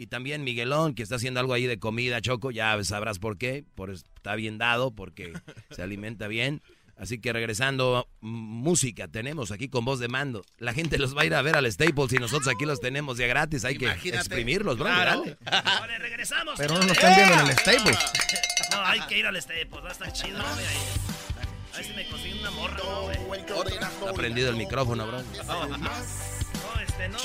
Y 0.00 0.06
también 0.06 0.44
Miguelón, 0.44 0.94
que 0.94 1.02
está 1.02 1.16
haciendo 1.16 1.40
algo 1.40 1.52
ahí 1.52 1.66
de 1.66 1.78
comida, 1.78 2.22
Choco, 2.22 2.50
ya 2.50 2.82
sabrás 2.84 3.18
por 3.18 3.36
qué, 3.36 3.66
por 3.74 3.90
está 3.90 4.34
bien 4.34 4.56
dado, 4.56 4.94
porque 4.94 5.34
se 5.70 5.82
alimenta 5.82 6.26
bien. 6.26 6.62
Así 7.00 7.18
que 7.18 7.32
regresando, 7.32 8.06
música 8.20 9.08
tenemos 9.08 9.50
aquí 9.52 9.70
con 9.70 9.86
voz 9.86 10.00
de 10.00 10.08
mando. 10.08 10.44
La 10.58 10.74
gente 10.74 10.98
los 10.98 11.16
va 11.16 11.22
a 11.22 11.24
ir 11.24 11.34
a 11.34 11.40
ver 11.40 11.56
al 11.56 11.70
Staples 11.72 12.12
y 12.12 12.16
nosotros 12.16 12.54
aquí 12.54 12.66
los 12.66 12.78
tenemos 12.78 13.16
ya 13.16 13.26
gratis. 13.26 13.64
Hay 13.64 13.78
que 13.78 13.88
exprimirlos, 13.88 14.76
bro. 14.76 14.84
Claro. 14.86 15.22
dale. 15.22 15.38
Ahora 15.64 15.96
regresamos. 15.98 16.56
Pero 16.58 16.74
no 16.74 16.80
nos 16.80 16.90
están 16.90 17.16
viendo 17.16 17.34
en 17.40 17.46
el 17.50 17.56
Staples. 17.56 17.98
No, 18.70 18.84
hay 18.84 19.00
que 19.00 19.18
ir 19.18 19.26
al 19.26 19.40
Staples, 19.42 19.82
va 19.84 19.88
a 19.88 19.92
estar 19.92 20.12
chido. 20.12 20.38
güey. 20.38 20.64
A 21.72 21.76
ver 21.76 21.84
si 21.84 21.92
me 21.92 22.06
consigo 22.08 22.38
una 22.38 22.50
morra, 22.52 22.76
¿no, 22.76 23.02
güey. 23.26 23.40
Está 23.40 24.12
prendido 24.14 24.50
el 24.50 24.56
micrófono, 24.56 25.08
bro. 25.08 25.22
No, 25.44 25.66
no, 25.76 25.90
este 26.86 27.08
no. 27.08 27.18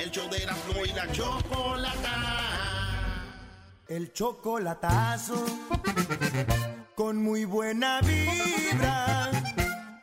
El 0.00 0.10
show 0.10 0.28
de 0.30 0.42
Erasmo 0.42 0.84
y 0.84 0.88
la 0.92 1.12
chocolata. 1.12 2.16
El 3.86 4.12
chocolatazo 4.12 5.46
con 6.96 7.16
muy 7.22 7.44
buena 7.44 8.00
vibra. 8.00 9.30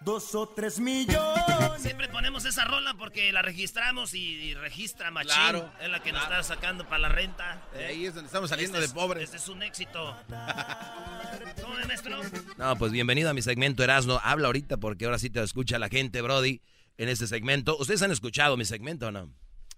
Dos 0.01 0.33
o 0.35 0.47
tres 0.49 0.79
millones. 0.79 1.79
Siempre 1.79 2.09
ponemos 2.09 2.43
esa 2.45 2.65
rola 2.65 2.95
porque 2.95 3.31
la 3.31 3.41
registramos 3.43 4.13
y, 4.13 4.19
y 4.19 4.53
registra 4.55 5.11
Machín. 5.11 5.31
Claro, 5.31 5.71
es 5.79 5.89
la 5.89 6.01
que 6.01 6.11
nos 6.11 6.23
está 6.23 6.41
sacando 6.43 6.85
para 6.85 6.99
la 6.99 7.09
renta. 7.09 7.61
De 7.73 7.85
ahí 7.85 8.05
es 8.07 8.15
donde 8.15 8.27
estamos 8.27 8.49
saliendo 8.49 8.77
Este 8.79 8.81
de 8.81 8.85
es- 8.87 8.93
pobres. 8.93 9.23
Este 9.25 9.37
es 9.37 9.47
un 9.47 9.61
éxito. 9.61 10.15
¿Cómo 11.61 11.75
maestro? 11.87 12.19
No, 12.57 12.75
pues 12.77 12.91
bienvenido 12.91 13.29
a 13.29 13.33
mi 13.33 13.41
segmento 13.43 13.83
Erasno. 13.83 14.19
Habla 14.23 14.47
ahorita 14.47 14.77
porque 14.77 15.05
ahora 15.05 15.19
sí 15.19 15.29
te 15.29 15.41
escucha 15.43 15.77
la 15.77 15.87
gente, 15.89 16.21
Brody, 16.21 16.61
en 16.97 17.07
este 17.09 17.27
segmento. 17.27 17.77
¿Ustedes 17.77 18.01
han 18.01 18.11
escuchado 18.11 18.57
mi 18.57 18.65
segmento 18.65 19.07
o 19.07 19.11
no? 19.11 19.31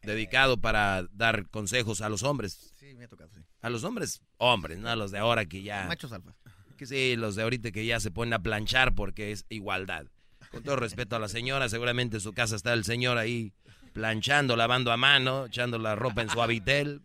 Dedicado 0.04 0.60
para 0.60 1.04
dar 1.12 1.50
consejos 1.50 2.02
a 2.02 2.10
los 2.10 2.24
hombres. 2.24 2.74
Sí, 2.78 2.94
me 2.96 3.06
ha 3.06 3.08
tocado, 3.08 3.30
sí. 3.34 3.40
A 3.62 3.70
los 3.70 3.84
hombres, 3.86 4.22
hombres, 4.38 4.78
no 4.80 4.90
a 4.90 4.96
los 4.98 5.12
de 5.12 5.18
ahora 5.20 5.46
que 5.46 5.64
ya... 5.64 5.86
Machos 5.88 6.12
alfa. 6.12 6.34
Que 6.84 6.88
sí, 6.88 7.16
los 7.16 7.36
de 7.38 7.44
ahorita 7.44 7.72
que 7.72 7.86
ya 7.86 8.02
se 8.02 8.12
ponen 8.12 8.34
a 8.34 8.44
planchar 8.44 8.94
porque 8.94 9.32
es 9.32 9.46
igualdad. 9.48 10.08
Con 10.52 10.64
todo 10.64 10.76
respeto 10.76 11.16
a 11.16 11.20
la 11.20 11.30
señora, 11.30 11.70
seguramente 11.70 12.18
en 12.18 12.22
su 12.22 12.34
casa 12.34 12.58
está 12.58 12.74
el 12.74 12.84
señor 12.84 13.18
ahí 13.18 13.54
planchando, 13.94 14.58
lavando 14.58 14.92
a 14.92 14.98
mano, 14.98 15.46
echando 15.46 15.80
la 15.80 15.96
ropa 15.96 16.24
en 16.24 16.30
su 16.30 16.42
habitel 16.42 17.02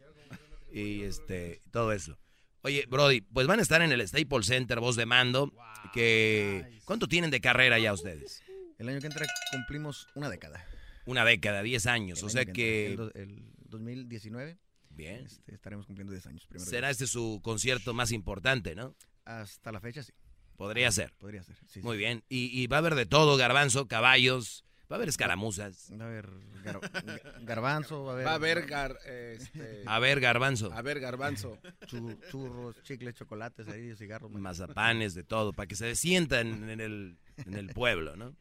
y 0.72 1.02
este 1.02 1.62
todo 1.70 1.92
eso. 1.92 2.18
Oye, 2.62 2.86
Brody, 2.88 3.20
pues 3.20 3.46
van 3.46 3.60
a 3.60 3.62
estar 3.62 3.80
en 3.80 3.92
el 3.92 4.06
Staples 4.08 4.46
Center, 4.46 4.80
voz 4.80 4.96
de 4.96 5.06
mando, 5.06 5.52
que 5.94 6.80
¿cuánto 6.84 7.06
tienen 7.06 7.30
de 7.30 7.40
carrera 7.40 7.78
ya 7.78 7.92
ustedes? 7.92 8.42
El 8.78 8.88
año 8.88 8.98
que 8.98 9.06
entra 9.06 9.26
cumplimos 9.52 10.08
una 10.16 10.28
década. 10.28 10.66
Una 11.06 11.24
década, 11.24 11.62
10 11.62 11.86
años, 11.86 12.18
El 12.18 12.24
o 12.24 12.28
sea 12.30 12.44
que 12.46 12.94
El, 12.94 13.12
el 13.14 13.44
2019. 13.68 14.58
Bien. 14.90 15.24
este, 15.26 15.54
estaremos 15.54 15.86
cumpliendo 15.86 16.12
10 16.12 16.26
años. 16.26 16.46
primero 16.48 16.68
será 16.68 16.90
este 16.90 17.06
su 17.06 17.40
concierto 17.44 17.94
más 17.94 18.10
importante, 18.10 18.74
¿no? 18.74 18.96
Hasta 19.28 19.72
la 19.72 19.80
fecha, 19.80 20.02
sí. 20.02 20.12
Podría 20.56 20.90
ser. 20.90 21.12
Podría 21.18 21.42
ser, 21.42 21.56
sí, 21.68 21.80
Muy 21.82 21.96
sí. 21.96 21.98
bien. 21.98 22.24
Y, 22.28 22.46
y 22.62 22.66
va 22.66 22.78
a 22.78 22.80
haber 22.80 22.94
de 22.94 23.06
todo, 23.06 23.36
garbanzo, 23.36 23.86
caballos, 23.86 24.64
va 24.90 24.96
a 24.96 24.98
haber 24.98 25.08
escaramuzas. 25.08 25.92
Va 25.92 26.06
a 26.06 26.08
haber 26.08 26.26
gar- 26.64 26.80
ga- 26.80 27.44
garbanzo, 27.44 28.04
va 28.04 28.10
a 28.10 28.14
haber... 28.14 28.26
Va 28.26 28.30
a 28.32 28.34
haber 28.34 28.66
gar- 28.66 28.98
este, 29.06 29.82
A 29.86 29.98
ver, 30.00 30.18
garbanzo. 30.20 30.72
A 30.72 30.82
ver, 30.82 30.98
garbanzo. 30.98 31.58
chu- 31.86 32.18
churros, 32.30 32.82
chicles, 32.82 33.14
chocolates, 33.14 33.68
ahí, 33.68 33.94
cigarros. 33.94 34.32
Mazapanes, 34.32 35.14
de 35.14 35.22
todo, 35.24 35.52
para 35.52 35.66
que 35.68 35.76
se 35.76 35.94
sientan 35.94 36.68
en 36.70 36.80
el, 36.80 37.18
en 37.36 37.54
el 37.54 37.68
pueblo, 37.68 38.16
¿no? 38.16 38.34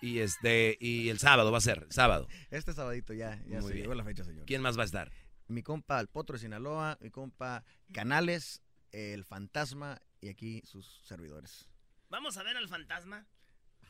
Y 0.00 0.20
este, 0.20 0.76
y 0.80 1.08
el 1.08 1.18
sábado 1.18 1.50
va 1.50 1.58
a 1.58 1.62
ser, 1.62 1.86
sábado. 1.90 2.28
Este 2.50 2.72
sabadito 2.72 3.12
ya, 3.14 3.42
ya 3.48 3.58
Muy 3.60 3.68
se 3.68 3.72
bien. 3.74 3.82
llegó 3.84 3.94
la 3.94 4.04
fecha, 4.04 4.22
señor. 4.22 4.46
¿Quién 4.46 4.62
más 4.62 4.78
va 4.78 4.82
a 4.82 4.86
estar? 4.86 5.10
Mi 5.48 5.62
compa 5.62 5.98
El 6.00 6.06
Potro 6.08 6.34
de 6.34 6.40
Sinaloa, 6.40 6.96
mi 7.00 7.10
compa 7.10 7.64
Canales, 7.92 8.62
El 8.94 9.24
Fantasma 9.24 10.00
y 10.20 10.28
aquí 10.28 10.62
sus 10.64 11.02
servidores. 11.04 11.68
Vamos 12.10 12.36
a 12.36 12.44
ver 12.44 12.56
al 12.56 12.68
fantasma. 12.68 13.26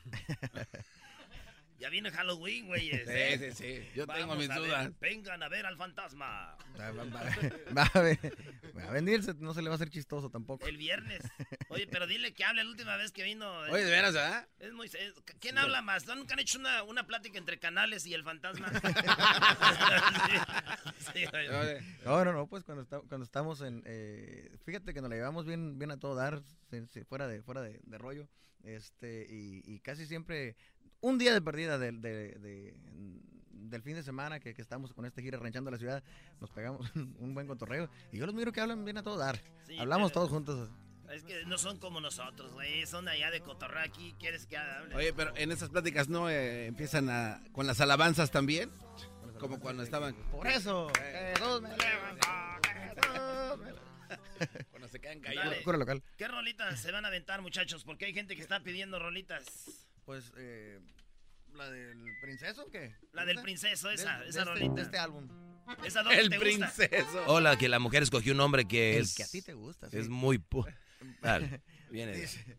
ya 1.79 1.89
viene 1.89 2.09
Halloween, 2.11 2.67
güey. 2.67 2.89
Sí, 2.91 3.37
sí, 3.37 3.51
sí. 3.53 3.89
Yo 3.95 4.07
tengo 4.07 4.35
mis 4.35 4.53
dudas. 4.53 4.91
Vengan 4.99 5.43
a 5.43 5.49
ver 5.49 5.65
al 5.65 5.77
fantasma. 5.77 6.55
Va, 6.79 6.91
va- 6.91 7.03
va- 7.05 7.31
va 7.77 7.83
a, 7.93 7.99
ve- 8.01 8.19
va 8.77 8.83
a 8.85 8.91
venirse, 8.91 9.33
no 9.39 9.53
se 9.53 9.61
le 9.61 9.69
va 9.69 9.73
a 9.73 9.77
hacer 9.77 9.89
chistoso 9.89 10.29
tampoco. 10.29 10.65
El 10.67 10.77
viernes. 10.77 11.21
Oye, 11.69 11.87
pero 11.87 12.07
dile 12.07 12.33
que 12.33 12.43
hable 12.43 12.63
la 12.63 12.69
última 12.69 12.95
vez 12.97 13.11
que 13.11 13.23
vino. 13.23 13.49
Oye, 13.71 13.83
de 13.85 13.91
veras, 13.91 14.13
¿verdad? 14.13 14.47
Es 14.59 14.71
muy, 14.73 14.87
es- 14.87 15.13
¿Quién 15.39 15.57
habla 15.57 15.81
más? 15.81 16.05
¿Nunca 16.07 16.33
han 16.33 16.39
hecho 16.39 16.59
una, 16.59 16.83
una 16.83 17.05
plática 17.05 17.37
entre 17.37 17.59
canales 17.59 18.05
y 18.05 18.13
el 18.13 18.23
fantasma? 18.23 18.71
Sí, 21.13 21.21
sí, 21.21 21.25
oye. 21.35 21.81
No, 22.03 22.25
no, 22.25 22.33
no, 22.33 22.47
pues 22.47 22.63
cuando, 22.63 22.83
está- 22.83 23.01
cuando 23.01 23.23
estamos 23.25 23.61
en... 23.61 23.83
eh, 23.85 24.49
fíjate 24.65 24.93
que 24.93 25.01
nos 25.01 25.09
la 25.09 25.15
llevamos 25.15 25.45
bien, 25.45 25.77
bien 25.77 25.91
a 25.91 25.97
todo 25.99 26.15
dar, 26.15 26.41
fuera 27.07 27.27
de, 27.27 27.41
fuera 27.43 27.61
de, 27.61 27.79
de 27.83 27.97
rollo. 27.97 28.27
Este, 28.63 29.27
y, 29.29 29.61
y 29.63 29.79
casi 29.79 30.07
siempre, 30.07 30.55
un 31.07 31.17
día 31.17 31.33
de 31.33 31.41
perdida 31.41 31.77
del, 31.77 32.01
de- 32.01 32.35
de- 32.39 32.73
del 33.51 33.81
fin 33.81 33.95
de 33.95 34.03
semana 34.03 34.39
que, 34.39 34.53
que 34.53 34.61
estamos 34.61 34.93
con 34.93 35.05
esta 35.05 35.21
gira 35.21 35.37
ranchando 35.39 35.69
la 35.71 35.77
ciudad, 35.77 36.03
nos 36.39 36.49
pegamos 36.51 36.89
un 36.95 37.33
buen 37.33 37.47
cotorreo. 37.47 37.89
Y 38.11 38.17
yo 38.17 38.25
los 38.25 38.33
miro 38.35 38.51
que 38.51 38.61
hablan 38.61 38.83
bien 38.85 38.97
a 38.97 39.03
todo 39.03 39.17
dar. 39.17 39.39
Sí, 39.67 39.77
Hablamos 39.77 40.11
pero- 40.11 40.21
todos 40.21 40.29
juntos. 40.31 40.69
Es 41.11 41.23
que 41.23 41.45
no 41.45 41.57
son 41.59 41.77
como 41.77 42.01
nosotros, 42.01 42.51
güey. 42.53 42.85
Son 42.87 43.07
allá 43.07 43.29
de 43.29 43.39
cotorreo 43.41 43.83
aquí. 43.83 44.15
¿Quieres 44.19 44.47
que 44.47 44.57
hable? 44.57 44.95
Oye, 44.95 45.13
pero 45.13 45.35
en 45.37 45.51
esas 45.51 45.69
pláticas 45.69 46.09
no 46.09 46.29
eh, 46.31 46.65
empiezan 46.65 47.09
a, 47.11 47.43
con 47.51 47.67
las 47.67 47.79
alabanzas 47.79 48.31
también. 48.31 48.71
Como 49.39 49.59
cuando 49.59 49.83
estaban. 49.83 50.15
Por 50.31 50.47
eso, 50.47 50.87
Jesús 50.97 51.61
me 51.61 51.69
levantó, 51.77 52.27
Jesús 52.63 53.59
me- 53.59 54.65
Cuando 54.71 54.87
se 54.87 54.99
quedan 54.99 55.21
Dale. 55.21 55.35
callados. 55.35 55.57
Cura 55.63 55.77
local. 55.77 56.01
¿Qué 56.17 56.27
rolitas 56.27 56.79
se 56.79 56.91
van 56.91 57.05
a 57.05 57.09
aventar, 57.09 57.41
muchachos? 57.41 57.83
Porque 57.83 58.05
hay 58.05 58.13
gente 58.13 58.35
que 58.35 58.41
está 58.41 58.61
pidiendo 58.61 58.97
rolitas. 58.97 59.45
Pues, 60.05 60.31
eh, 60.37 60.79
¿la 61.53 61.69
del 61.71 61.97
princeso 62.21 62.65
o 62.65 62.69
qué? 62.69 62.95
La 63.13 63.25
del 63.25 63.41
princeso, 63.41 63.89
esa, 63.89 64.19
De- 64.19 64.29
esa 64.29 64.39
de 64.39 64.39
este- 64.39 64.43
rolita. 64.45 64.73
de 64.75 64.81
este 64.83 64.97
álbum. 64.99 65.27
¿Esa 65.83 66.03
dónde 66.03 66.19
El 66.19 66.29
te 66.29 66.37
gusta? 66.37 66.71
princeso. 66.75 67.23
Hola, 67.25 67.57
que 67.57 67.67
la 67.67 67.79
mujer 67.79 68.03
escogió 68.03 68.33
un 68.33 68.37
nombre 68.37 68.65
que 68.65 68.97
El 68.97 69.03
es... 69.03 69.15
que 69.15 69.23
a 69.23 69.27
ti 69.27 69.41
te 69.41 69.53
gusta, 69.55 69.89
sí. 69.89 69.97
Es 69.97 70.07
muy... 70.09 70.37
pu- 70.37 70.71
Dale, 71.21 71.61
viene. 71.89 72.15
Dice- 72.15 72.57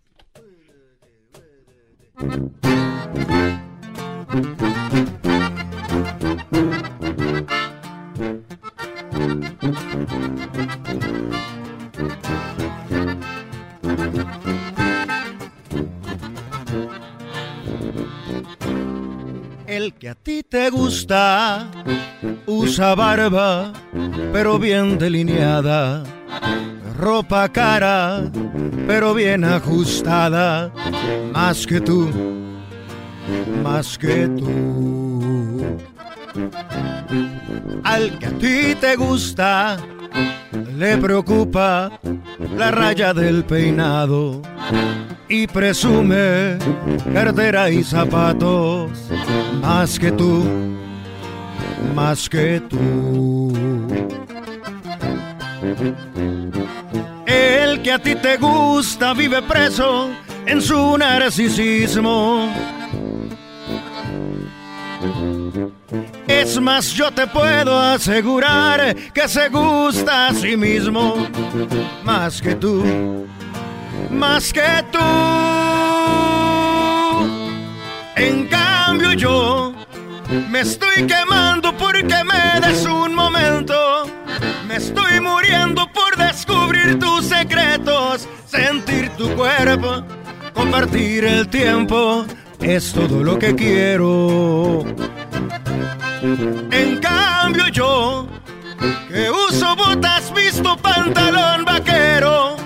El 19.67 19.95
que 19.95 20.09
a 20.09 20.15
ti 20.15 20.43
te 20.43 20.71
gusta 20.71 21.69
usa 22.47 22.95
barba, 22.95 23.73
pero 24.33 24.59
bien 24.59 24.99
delineada. 24.99 26.05
Ropa 26.97 27.49
cara, 27.49 28.31
pero 28.87 29.13
bien 29.13 29.45
ajustada. 29.45 30.73
Más 31.33 31.67
que 31.67 31.81
tú, 31.81 32.09
más 33.63 33.99
que 33.99 34.29
tú. 34.29 35.79
Al 37.83 38.19
que 38.19 38.27
a 38.27 38.31
ti 38.31 38.75
te 38.81 38.97
gusta, 38.97 39.79
le 40.77 40.99
preocupa 40.99 41.91
la 42.57 42.71
raya 42.71 43.15
del 43.15 43.45
peinado 43.45 44.43
y 45.29 45.47
presume 45.47 46.59
cartera 47.13 47.71
y 47.71 47.83
zapatos 47.83 48.91
más 49.63 49.99
que 49.99 50.13
tú, 50.13 50.45
más 51.95 52.29
que 52.29 52.61
tú. 52.69 53.53
El 57.27 57.83
que 57.83 57.93
a 57.93 57.99
ti 57.99 58.15
te 58.15 58.37
gusta 58.37 59.15
vive 59.15 59.43
preso 59.43 60.11
en 60.47 60.63
su 60.63 60.97
narcisismo. 60.97 62.49
Es 66.27 66.61
más, 66.61 66.92
yo 66.92 67.11
te 67.11 67.27
puedo 67.27 67.79
asegurar 67.79 68.95
que 69.12 69.29
se 69.29 69.49
gusta 69.49 70.29
a 70.29 70.35
sí 70.35 70.57
mismo 70.57 71.27
más 72.05 72.42
que 72.42 72.55
tú, 72.55 73.27
más 74.11 74.53
que 74.53 74.85
tú. 74.92 74.99
En 78.16 78.47
cambio, 78.49 79.12
yo 79.12 79.75
me 80.51 80.61
estoy 80.61 81.07
quemando 81.07 81.77
porque 81.77 82.25
me 82.25 82.66
des 82.66 82.85
un 82.87 83.14
momento. 83.14 84.07
Me 84.66 84.77
estoy 84.77 85.21
muriendo 85.21 85.87
por 85.92 86.16
descubrir 86.16 86.99
tus 86.99 87.27
secretos, 87.27 88.29
sentir 88.47 89.11
tu 89.11 89.29
cuerpo, 89.37 90.03
compartir 90.55 91.25
el 91.25 91.49
tiempo. 91.49 92.27
Es 92.61 92.92
todo 92.92 93.23
lo 93.23 93.38
que 93.38 93.55
quiero. 93.55 94.85
En 96.71 97.01
cambio 97.01 97.69
yo, 97.69 98.27
que 99.09 99.31
uso 99.31 99.77
botas, 99.77 100.33
visto 100.35 100.77
pantalón 100.77 101.65
vaquero. 101.65 102.57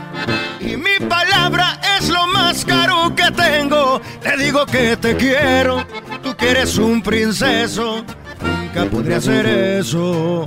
Y 0.60 0.76
mi 0.76 0.98
palabra 1.08 1.80
es 1.98 2.08
lo 2.08 2.26
más 2.28 2.64
caro 2.64 3.14
que 3.14 3.30
tengo. 3.30 4.00
Te 4.22 4.36
digo 4.36 4.66
que 4.66 4.96
te 4.96 5.16
quiero, 5.16 5.84
tú 6.22 6.36
que 6.36 6.50
eres 6.50 6.78
un 6.78 7.02
princeso. 7.02 8.04
Nunca 8.42 8.84
podría 8.86 9.18
hacer 9.18 9.46
eso. 9.46 10.46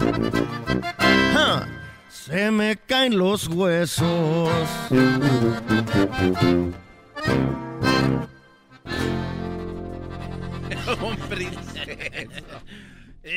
Se 2.10 2.50
me 2.52 2.78
caen 2.78 3.18
los 3.18 3.48
huesos. 3.48 4.50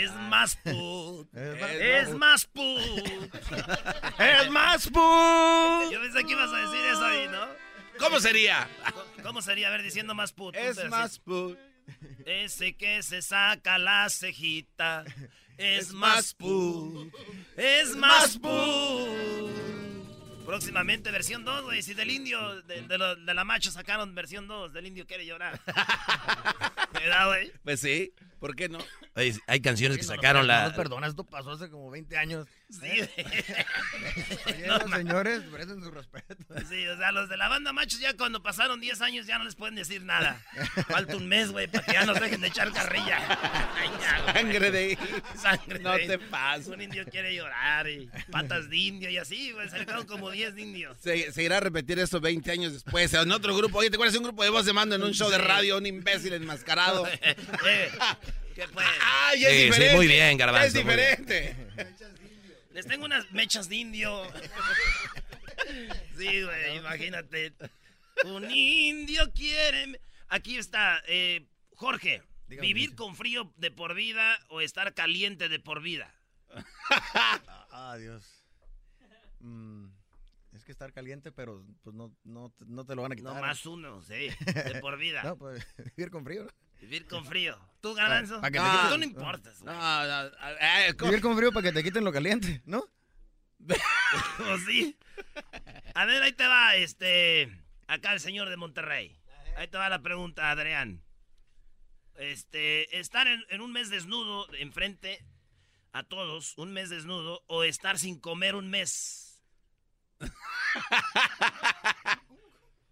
Es 0.05 0.13
más 0.15 0.57
put. 0.57 1.29
Es 1.37 2.11
más 2.15 2.45
put. 2.47 3.35
Es 4.19 4.51
más 4.51 4.87
put. 4.89 5.93
Yo 5.93 6.01
pensé 6.01 6.25
que 6.25 6.33
ibas 6.33 6.53
a 6.53 6.57
decir 6.59 6.85
eso 6.87 7.05
ahí, 7.05 7.29
¿no? 7.29 7.47
¿Cómo 7.99 8.21
sería? 8.21 8.69
¿Cómo 9.23 9.41
sería? 9.43 9.69
A 9.69 9.71
ver, 9.71 9.83
diciendo 9.83 10.15
más 10.15 10.33
put. 10.33 10.55
Es 10.57 10.85
más 10.89 11.19
put. 11.19 11.59
Ese 12.27 12.75
que 12.75 13.03
se 13.03 13.23
saca 13.23 13.79
la 13.79 14.09
cejita. 14.11 15.05
Es 15.57 15.93
más 15.93 16.35
put. 16.35 17.15
Es 17.57 17.97
más 17.97 18.37
put. 18.39 19.51
Próximamente 20.45 21.11
versión 21.11 21.45
2, 21.45 21.65
güey. 21.65 21.83
Si 21.83 21.95
del 21.95 22.11
indio, 22.11 22.63
de, 22.63 22.83
de 22.83 22.99
lo- 22.99 23.17
de 23.17 23.35
la 23.35 23.45
macho 23.45 23.71
sacaron 23.71 24.15
versión 24.15 24.47
2, 24.47 24.73
del 24.73 24.87
indio 24.87 25.07
quiere 25.07 25.27
llorar. 25.27 25.61
¿Verdad, 26.93 27.27
güey? 27.29 27.53
Pues 27.65 27.81
sí, 27.81 28.13
¿por 28.39 28.55
qué 28.57 28.69
no? 28.69 28.79
Oye, 29.15 29.35
hay 29.47 29.61
canciones 29.61 29.99
que 29.99 30.05
no, 30.05 30.15
sacaron 30.15 30.47
la... 30.47 30.69
no, 30.69 30.75
perdona, 30.77 31.07
esto 31.07 31.25
pasó 31.25 31.53
hace 31.53 31.71
como 31.71 31.91
20 31.91 32.17
años. 32.19 32.47
Sí, 32.69 32.81
Oye, 34.47 34.67
No, 34.67 34.79
los 34.79 34.91
señores 34.91 35.45
merecen 35.51 35.83
su 35.83 35.91
respeto. 35.91 36.35
Sí, 36.69 36.87
o 36.89 36.97
sea, 36.97 37.13
los 37.13 37.29
de 37.29 37.37
la 37.37 37.49
banda 37.49 37.73
machos 37.73 38.01
ya 38.01 38.17
cuando 38.17 38.43
pasaron 38.43 38.81
10 38.81 39.01
años 39.03 39.27
ya 39.27 39.39
no 39.39 39.45
les 39.45 39.55
pueden 39.55 39.75
decir 39.75 40.03
nada. 40.03 40.41
Falta 40.89 41.17
un 41.17 41.29
mes, 41.29 41.51
güey, 41.53 41.67
para 41.69 41.85
que 41.85 41.93
ya 41.93 42.05
nos 42.05 42.21
dejen 42.21 42.41
de 42.41 42.49
echar 42.49 42.73
carrilla. 42.73 43.19
Ay, 43.77 43.91
ya. 44.01 44.33
Sangre 44.35 44.71
de... 44.71 44.99
Sangre 45.41 45.79
No 45.79 45.93
de- 45.93 46.07
te 46.07 46.19
pases. 46.19 46.67
Un 46.69 46.83
indio 46.83 47.05
quiere 47.07 47.35
llorar 47.35 47.89
y 47.89 48.11
patas 48.31 48.69
de 48.69 48.77
indio 48.77 49.11
y 49.11 49.19
así, 49.19 49.53
güey. 49.53 49.69
Se 49.69 49.79
le 49.79 49.87
quedaron 49.87 50.07
como 50.07 50.31
10 50.31 50.59
indios. 50.59 50.99
Se, 51.01 51.33
se 51.33 51.43
irá 51.43 51.59
a 51.59 51.61
repetir 51.61 51.99
esto 51.99 52.21
20 52.21 52.51
años 52.51 52.73
después. 52.73 53.13
En 53.15 53.31
otro 53.33 53.57
grupo. 53.57 53.79
Oye, 53.79 53.91
¿te 53.91 53.97
acuerdas 53.97 54.13
de 54.13 54.19
un 54.19 54.25
grupo 54.25 54.43
de 54.43 54.51
voz 54.51 54.67
de 54.67 54.73
mando 54.73 54.97
en 54.97 55.03
un 55.03 55.13
show 55.15 55.31
de 55.31 55.39
radio? 55.39 55.79
Un 55.79 55.87
imbécil 55.87 56.33
enmascarado. 56.35 57.07
Eh, 57.67 57.91
¿Qué 58.55 58.67
pues? 58.69 58.87
¡Ay, 59.03 59.45
es 59.45 59.51
Sí, 59.51 59.57
sí, 59.59 59.65
diferente! 59.67 59.95
muy 59.97 60.07
bien, 60.07 60.37
Garbanzo, 60.39 60.67
Es 60.67 60.73
diferente. 60.75 61.57
Les 62.73 62.87
tengo 62.87 63.05
unas 63.07 63.31
mechas 63.33 63.69
de 63.69 63.77
indio. 63.77 64.23
Sí, 66.17 66.43
güey, 66.43 66.77
imagínate. 66.79 67.53
Un 68.25 68.51
indio 68.51 69.33
quiere... 69.33 70.01
Aquí 70.29 70.57
está, 70.59 71.03
eh, 71.07 71.47
Jorge. 71.77 72.23
Dígame, 72.49 72.67
¿Vivir 72.67 72.95
con 72.95 73.17
frío 73.17 73.53
de 73.57 73.71
por 73.71 73.95
vida 73.95 74.39
o 74.49 74.61
estar 74.61 74.95
caliente 74.95 75.49
de 75.49 75.59
por 75.61 75.83
vida? 75.83 76.13
Ah, 77.71 77.97
Dios. 77.99 78.25
Mm, 79.41 79.87
es 80.55 80.65
que 80.65 80.73
estar 80.73 80.93
caliente, 80.93 81.31
pero 81.33 81.65
pues 81.83 81.95
no, 81.95 82.15
no, 82.25 82.51
te- 82.51 82.65
no 82.67 82.85
te 82.85 82.95
lo 82.95 83.03
van 83.03 83.13
a 83.13 83.17
quitar. 83.17 83.35
No 83.35 83.41
más 83.41 83.67
uno, 83.67 84.03
sí, 84.03 84.29
de 84.45 84.79
por 84.81 84.97
vida. 84.99 85.23
No, 85.25 85.37
pues 85.37 85.67
vivir 85.97 86.11
con 86.11 86.25
frío. 86.25 86.45
¿no? 86.45 86.51
Vivir 86.81 87.07
con 87.07 87.25
frío. 87.25 87.59
¿Tú, 87.81 87.95
Garbanzo? 87.95 88.41
Pa' 88.41 88.51
que 88.51 88.59
te 88.59 88.65
no, 88.65 88.71
quiten- 88.73 88.89
tú 88.91 88.99
no 88.99 89.05
importas. 89.05 89.63
No, 89.63 89.73
güey. 89.73 90.09
no, 90.09 90.25
eh. 90.61 90.95
Vivir 90.99 91.21
con 91.21 91.37
frío 91.37 91.53
para 91.53 91.63
que 91.65 91.73
te 91.73 91.83
quiten 91.83 92.05
lo 92.05 92.13
caliente, 92.13 92.63
¿no? 92.65 92.85
¿O 94.51 94.59
sí? 94.67 94.97
A 95.95 96.05
ver, 96.05 96.23
ahí 96.23 96.33
te 96.33 96.47
va, 96.47 96.77
este... 96.77 97.63
Acá 97.89 98.13
el 98.13 98.21
señor 98.21 98.49
de 98.51 98.57
Monterrey. 98.57 99.17
Ahí 99.57 99.69
te 99.69 99.79
va 99.79 99.89
la 99.89 100.03
pregunta, 100.03 100.51
Adrián. 100.51 101.03
Este, 102.17 102.99
estar 102.99 103.27
en, 103.29 103.43
en 103.51 103.61
un 103.61 103.73
mes 103.73 103.91
desnudo 103.91 104.53
enfrente 104.55 105.25
a 105.93 106.03
todos, 106.03 106.57
un 106.59 106.73
mes 106.73 106.91
desnudo, 106.91 107.43
o 107.47 107.63
estar 107.63 107.99
sin 107.99 108.19
comer 108.21 108.55
un 108.55 108.69
mes. 108.69 109.43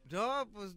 Yo, 0.05 0.49
pues, 0.53 0.73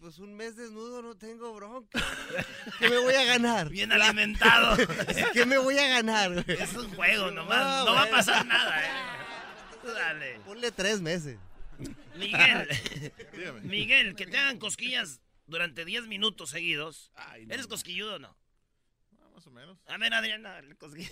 pues 0.00 0.18
un 0.18 0.34
mes 0.34 0.56
desnudo 0.56 1.02
no 1.02 1.14
tengo 1.16 1.52
bronca. 1.54 2.02
¿Qué 2.78 2.88
me 2.88 2.98
voy 2.98 3.14
a 3.14 3.24
ganar? 3.24 3.68
Bien 3.68 3.92
alimentado. 3.92 4.76
¿Qué 5.34 5.44
me 5.44 5.58
voy 5.58 5.78
a 5.78 5.88
ganar? 5.88 6.44
Es 6.48 6.74
un 6.74 6.90
juego 6.94 7.30
nomás, 7.30 7.58
Ah, 7.60 7.82
no 7.86 7.92
va 7.94 8.02
a 8.04 8.10
pasar 8.10 8.46
nada, 8.46 8.82
eh. 8.82 8.90
Dale. 9.84 10.40
Ponle 10.46 10.72
tres 10.72 11.00
meses. 11.02 11.38
Miguel, 12.16 12.68
Dígame. 13.32 13.60
Miguel, 13.60 14.14
que 14.16 14.26
te 14.26 14.36
hagan 14.38 14.58
cosquillas 14.58 15.20
durante 15.46 15.84
10 15.84 16.06
minutos 16.06 16.50
seguidos. 16.50 17.10
Ay, 17.14 17.46
no. 17.46 17.54
¿Eres 17.54 17.66
cosquilludo 17.66 18.16
o 18.16 18.18
no? 18.18 18.36
Ah, 19.20 19.28
más 19.34 19.46
o 19.46 19.50
menos. 19.50 19.78
A 19.86 19.96
ver, 19.98 20.12
Adriana, 20.14 20.58
el 20.58 20.76
cosquillo. 20.76 21.10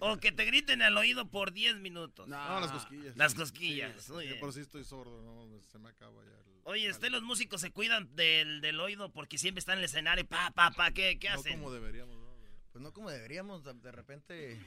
O 0.00 0.16
que 0.18 0.32
te 0.32 0.44
griten 0.44 0.82
al 0.82 0.96
oído 0.96 1.30
por 1.30 1.52
10 1.52 1.76
minutos. 1.76 2.28
No, 2.28 2.36
las 2.60 2.72
cosquillas. 2.72 3.16
Las 3.16 3.34
cosquillas, 3.34 4.02
Sí, 4.02 4.12
bien. 4.18 4.40
por 4.40 4.52
si 4.52 4.60
estoy 4.60 4.84
sordo, 4.84 5.22
no, 5.22 5.60
se 5.62 5.78
me 5.78 5.88
acaba 5.90 6.22
ya. 6.24 6.30
el- 6.30 6.44
Oye, 6.64 6.90
¿usted 6.90 7.10
los 7.10 7.22
músicos 7.22 7.60
se 7.60 7.70
cuidan 7.70 8.14
del, 8.16 8.60
del 8.62 8.80
oído 8.80 9.12
porque 9.12 9.36
siempre 9.38 9.58
están 9.58 9.74
en 9.74 9.78
el 9.80 9.84
escenario? 9.84 10.26
Pa, 10.26 10.50
pa, 10.52 10.70
pa, 10.70 10.90
¿qué, 10.92 11.18
qué 11.18 11.28
No 11.28 11.34
hacen? 11.34 11.58
como 11.58 11.70
deberíamos, 11.72 12.16
¿no? 12.16 12.34
Pues 12.72 12.82
no 12.82 12.92
como 12.92 13.10
deberíamos, 13.10 13.62
de- 13.64 13.92
repente, 13.92 14.58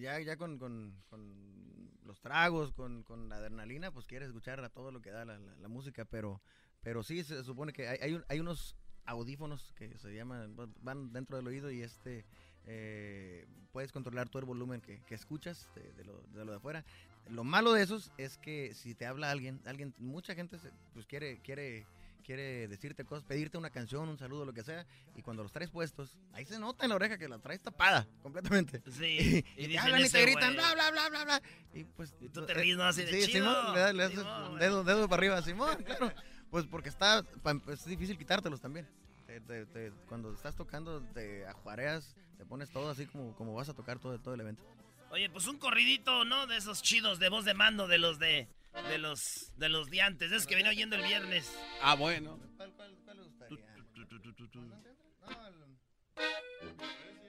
ya, 0.00 0.18
ya 0.20 0.36
con, 0.36 0.58
con- 0.58 1.00
con 1.08 1.90
los 2.04 2.20
tragos, 2.20 2.72
con, 2.72 3.02
con 3.04 3.28
la 3.28 3.36
adrenalina, 3.36 3.92
pues 3.92 4.06
quieres 4.06 4.28
escuchar 4.28 4.58
a 4.64 4.68
todo 4.68 4.90
lo 4.90 5.00
que 5.00 5.10
da 5.10 5.24
la, 5.24 5.38
la- 5.38 5.54
la 5.56 5.68
música, 5.68 6.04
pero, 6.04 6.42
pero 6.80 7.02
sí 7.04 7.22
se 7.22 7.44
supone 7.44 7.72
que 7.72 7.86
hay, 7.86 7.98
hay, 8.02 8.14
un- 8.14 8.24
hay 8.28 8.40
unos 8.40 8.74
audífonos 9.04 9.72
que 9.74 9.96
se 9.98 10.12
llaman, 10.14 10.56
van 10.80 11.12
dentro 11.12 11.36
del 11.36 11.46
oído 11.46 11.70
y 11.70 11.82
este, 11.82 12.24
eh, 12.66 13.46
puedes 13.72 13.92
controlar 13.92 14.28
todo 14.28 14.40
el 14.40 14.46
volumen 14.46 14.80
que, 14.80 15.00
que 15.04 15.14
escuchas 15.14 15.68
de, 15.74 15.92
de 15.92 16.04
lo, 16.04 16.20
de 16.34 16.44
lo 16.44 16.52
de 16.52 16.58
afuera. 16.58 16.84
Lo 17.28 17.44
malo 17.44 17.72
de 17.72 17.82
esos 17.82 18.10
es 18.18 18.36
que 18.38 18.74
si 18.74 18.94
te 18.94 19.06
habla 19.06 19.30
alguien, 19.30 19.60
alguien, 19.64 19.94
mucha 19.98 20.34
gente 20.34 20.58
pues 20.92 21.06
quiere, 21.06 21.38
quiere, 21.40 21.86
quiere 22.24 22.66
decirte 22.66 23.04
cosas, 23.04 23.24
pedirte 23.24 23.56
una 23.58 23.70
canción, 23.70 24.08
un 24.08 24.18
saludo, 24.18 24.44
lo 24.44 24.52
que 24.52 24.64
sea, 24.64 24.84
y 25.14 25.22
cuando 25.22 25.42
los 25.44 25.52
traes 25.52 25.70
puestos, 25.70 26.18
ahí 26.32 26.44
se 26.44 26.58
nota 26.58 26.84
en 26.84 26.90
la 26.90 26.96
oreja 26.96 27.18
que 27.18 27.28
la 27.28 27.38
traes 27.38 27.62
tapada 27.62 28.06
completamente. 28.22 28.82
Sí, 28.90 29.44
y, 29.56 29.62
y 29.62 29.62
te 29.62 29.68
dicen 29.68 29.78
hablan 29.78 30.00
y 30.04 30.08
te 30.08 30.22
gritan, 30.22 30.54
bla, 30.54 30.74
bla, 30.74 30.90
bla, 30.90 31.08
bla, 31.10 31.24
bla. 31.24 31.42
Y 31.74 31.84
pues. 31.84 32.12
Y 32.20 32.28
tú 32.28 32.44
te 32.44 32.54
ríes, 32.54 32.76
¿no? 32.76 32.84
Así 32.84 33.04
de 33.04 33.22
sí, 33.22 33.32
chido. 33.32 33.48
Simón, 33.54 33.74
le, 33.74 33.80
das- 33.80 33.94
le 33.94 34.02
haces 34.04 34.18
Simón, 34.18 34.58
dedo, 34.58 34.84
dedo 34.84 35.08
para 35.08 35.20
arriba, 35.20 35.42
Simón, 35.42 35.82
claro. 35.86 36.12
Pues 36.50 36.66
porque 36.66 36.88
está, 36.90 37.24
es 37.72 37.84
difícil 37.86 38.18
quitártelos 38.18 38.60
también. 38.60 38.86
Te- 39.32 39.40
te- 39.40 39.64
te- 39.66 39.92
cuando 40.08 40.30
estás 40.34 40.54
tocando, 40.56 41.00
te 41.14 41.46
ajuareas, 41.46 42.14
te 42.36 42.44
pones 42.44 42.70
todo 42.70 42.90
así 42.90 43.06
como, 43.06 43.34
como 43.34 43.54
vas 43.54 43.66
a 43.70 43.74
tocar 43.74 43.98
todo, 43.98 44.18
todo 44.20 44.34
el 44.34 44.40
evento. 44.42 44.62
Oye, 45.10 45.30
pues 45.30 45.46
un 45.46 45.56
corridito, 45.58 46.26
¿no? 46.26 46.46
De 46.46 46.58
esos 46.58 46.82
chidos 46.82 47.18
de 47.18 47.30
voz 47.30 47.46
de 47.46 47.54
mando, 47.54 47.86
de 47.88 47.96
los 47.98 48.18
de... 48.18 48.48
De 48.88 48.96
los, 48.98 49.52
de 49.58 49.68
los 49.68 49.90
de 49.90 50.00
antes, 50.02 50.30
de 50.30 50.36
esos 50.36 50.46
que 50.48 50.54
venía 50.54 50.70
oyendo 50.70 50.96
el 50.96 51.02
viernes. 51.02 51.50
Ah, 51.82 51.94
bueno. 51.94 52.38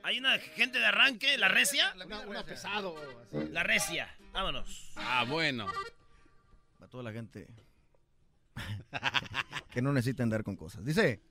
Hay 0.04 0.20
una 0.20 0.38
gente 0.40 0.80
de 0.80 0.86
arranque, 0.86 1.38
la 1.38 1.48
recia. 1.48 1.94
Una 2.28 2.44
pesado. 2.46 2.96
La 3.52 3.64
recia. 3.64 4.14
Vámonos. 4.32 4.92
Ah, 4.96 5.26
bueno. 5.28 5.68
Para 6.80 6.90
toda 6.90 7.04
la 7.04 7.12
gente 7.14 7.48
que 9.72 9.82
no 9.82 9.94
necesita 9.94 10.24
andar 10.24 10.44
con 10.44 10.56
cosas. 10.56 10.84
Dice. 10.86 11.22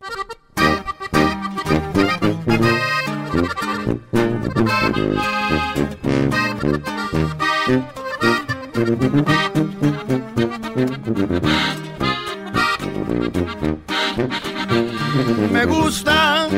Me 15.52 15.64
gusta 15.66 16.48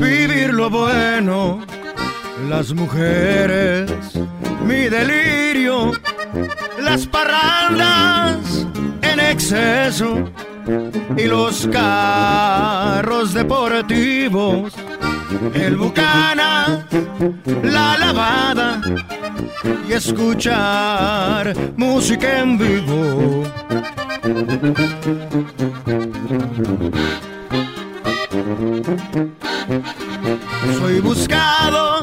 vivir 0.00 0.54
lo 0.54 0.70
bueno, 0.70 1.60
las 2.48 2.72
mujeres, 2.72 3.90
mi 4.64 4.88
delirio, 4.88 5.92
las 6.80 7.06
parrandas 7.06 8.66
en 9.02 9.20
exceso, 9.20 10.24
y 11.16 11.24
los 11.24 11.66
carros 11.72 13.32
deportivos, 13.34 14.74
el 15.54 15.76
bucana, 15.76 16.86
la 17.62 17.98
lavada 17.98 18.80
y 19.88 19.92
escuchar 19.92 21.54
música 21.76 22.40
en 22.40 22.58
vivo. 22.58 23.44
Soy 30.78 31.00
buscado 31.00 32.00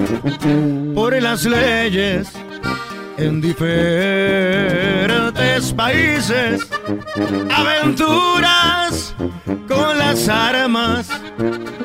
por 0.93 1.21
las 1.21 1.45
leyes 1.45 2.31
en 3.17 3.41
diferentes 3.41 5.14
países. 5.63 6.67
Aventuras 7.49 9.15
con 9.67 9.97
las 9.97 10.27
armas 10.27 11.07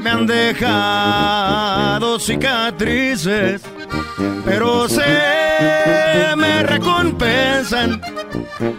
me 0.03 0.11
han 0.11 0.27
dejado 0.27 2.19
cicatrices, 2.19 3.63
pero 4.45 4.89
se 4.89 5.05
me 6.37 6.63
recompensan 6.65 8.01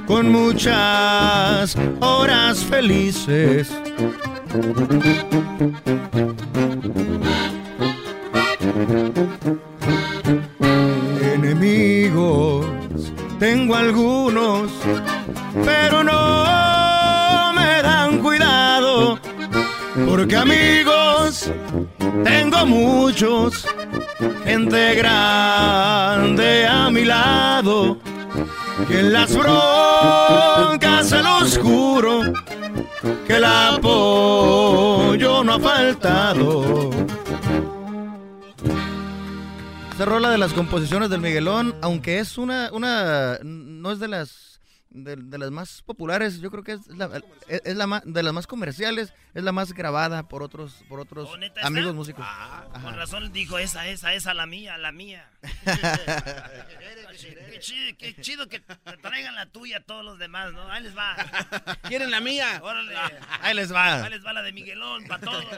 con 0.06 0.30
muchas 0.30 1.78
horas 2.02 2.64
felices. 2.66 3.72
Enemigos 11.34 12.66
tengo 13.42 13.76
algunos, 13.76 14.41
amigos 20.36 21.52
tengo 22.24 22.66
muchos, 22.66 23.66
gente 24.44 24.96
grande 24.96 26.68
a 26.68 26.90
mi 26.90 27.06
lado, 27.06 27.98
que 28.88 29.00
en 29.00 29.14
las 29.14 29.36
broncas 29.36 31.10
se 31.10 31.22
los 31.22 31.58
juro 31.58 32.22
que 33.28 33.36
el 33.36 33.46
apoyo 33.46 35.44
no 35.44 35.54
ha 35.54 35.60
faltado. 35.60 36.90
Esta 39.92 40.06
rola 40.06 40.30
de 40.30 40.38
las 40.38 40.54
composiciones 40.54 41.10
del 41.10 41.22
Miguelón, 41.22 41.76
aunque 41.82 42.20
es 42.20 42.38
una, 42.38 42.70
una 42.72 43.40
no 43.44 43.92
es 43.92 44.00
de 44.00 44.08
las 44.08 44.51
de, 44.92 45.16
de 45.16 45.38
las 45.38 45.52
más 45.52 45.82
populares, 45.82 46.42
yo 46.42 46.52
creo 46.52 46.64
que 46.64 46.74
es 46.74 46.88
la, 46.88 47.22
es, 47.48 47.62
es 47.64 47.76
la 47.76 47.88
más, 47.88 48.04
de 48.06 48.24
las 48.24 48.34
más 48.34 48.46
comerciales, 48.46 49.14
es 49.34 49.44
la 49.44 49.52
más 49.52 49.74
grabada 49.74 50.28
por 50.28 50.44
otros 50.44 50.84
por 50.90 51.00
otros 51.00 51.30
¿Oh, 51.30 51.66
amigos 51.66 51.96
músicos. 51.96 52.26
Ah, 52.28 52.66
con 52.84 52.96
razón 52.96 53.32
dijo 53.32 53.58
esa, 53.58 53.88
esa, 53.88 54.14
esa, 54.14 54.34
la 54.34 54.46
mía, 54.46 54.78
la 54.78 54.92
mía. 54.92 55.30
qué, 55.64 57.60
chido, 57.60 57.98
qué 57.98 58.16
chido 58.22 58.48
que 58.48 58.60
te 58.60 58.98
traigan 58.98 59.36
la 59.36 59.46
tuya 59.46 59.78
a 59.78 59.82
todos 59.82 60.04
los 60.04 60.20
demás, 60.20 60.52
¿no? 60.54 60.70
Ahí 60.70 60.84
les 60.84 60.96
va. 60.96 61.16
¿Quieren 61.84 62.12
la 62.12 62.20
mía? 62.20 62.60
Órale. 62.62 62.96
Ahí 63.42 63.56
les 63.56 63.74
va. 63.74 64.04
Ahí 64.04 64.10
les 64.10 64.26
va 64.26 64.34
la 64.34 64.42
de 64.42 64.52
Miguelón, 64.52 65.06
para 65.08 65.24
todos. 65.24 65.46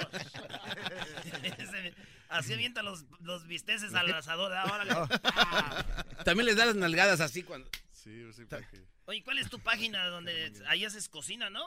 Así 2.29 2.53
avienta 2.53 2.81
los, 2.81 3.05
los 3.21 3.45
bisteces 3.45 3.93
al 3.93 4.11
asador. 4.11 4.51
ah, 4.53 4.65
órale. 4.65 4.91
Ah. 5.23 5.85
También 6.25 6.47
les 6.47 6.55
da 6.55 6.65
las 6.65 6.75
nalgadas 6.75 7.19
así 7.19 7.43
cuando. 7.43 7.69
Sí, 8.03 8.33
sí, 8.33 8.45
para 8.45 8.67
que- 8.67 8.81
Oye, 9.05 9.23
¿cuál 9.23 9.37
es 9.39 9.49
tu 9.49 9.59
página 9.59 10.07
donde 10.07 10.51
ahí 10.67 10.83
haces 10.85 11.07
cocina, 11.09 11.49
no? 11.49 11.65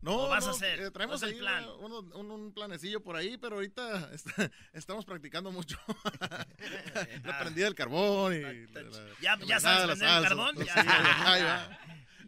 No, 0.00 0.26
¿O 0.26 0.28
vas 0.28 0.44
no, 0.44 0.52
a 0.52 0.54
hacer? 0.54 0.78
eh, 0.80 0.90
traemos 0.92 1.18
¿Cuál 1.20 1.30
es 1.32 1.34
ahí 1.34 1.38
el 1.40 1.44
plan? 1.44 1.64
una- 1.80 1.98
un, 1.98 2.12
un- 2.14 2.30
un 2.30 2.52
planecillo 2.54 3.02
por 3.02 3.16
ahí, 3.16 3.36
pero 3.36 3.56
ahorita 3.56 4.10
está- 4.14 4.50
estamos 4.72 5.04
practicando 5.04 5.50
mucho. 5.50 5.76
la 7.24 7.38
prendida 7.40 7.64
del 7.64 7.74
carbón 7.74 8.34
y... 8.34 8.40
la- 8.40 8.82
Ya, 9.20 9.36
la 9.36 9.44
ya 9.46 9.60
sabes 9.60 9.86
prender 9.98 10.08
el 10.18 10.22
carbón. 10.28 10.56
Sí, 10.58 10.64
Ya. 10.66 11.32
ahí 11.32 11.42
va. 11.42 11.64
Ahí 11.64 11.74
Oye, 11.74 11.80
va 11.80 11.80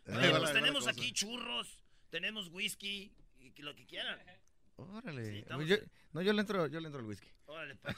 pues 0.07 0.13
la- 0.17 0.21
ahí 0.23 0.33
va 0.33 0.39
la 0.41 0.53
tenemos 0.53 0.87
aquí 0.89 1.13
churros, 1.13 1.79
tenemos 2.11 2.49
whisky, 2.49 3.13
y 3.39 3.53
que 3.53 3.63
lo 3.63 3.75
que 3.77 3.87
quieran. 3.87 4.19
Órale. 4.77 5.41
estamos- 5.41 5.67
Yo- 5.67 5.77
no, 6.13 6.23
yo 6.23 6.33
le 6.33 6.41
entro, 6.41 6.67
yo 6.67 6.81
le 6.81 6.87
entro 6.87 7.01
al 7.01 7.07
whisky. 7.07 7.29
Órale, 7.51 7.75
pues. 7.77 7.97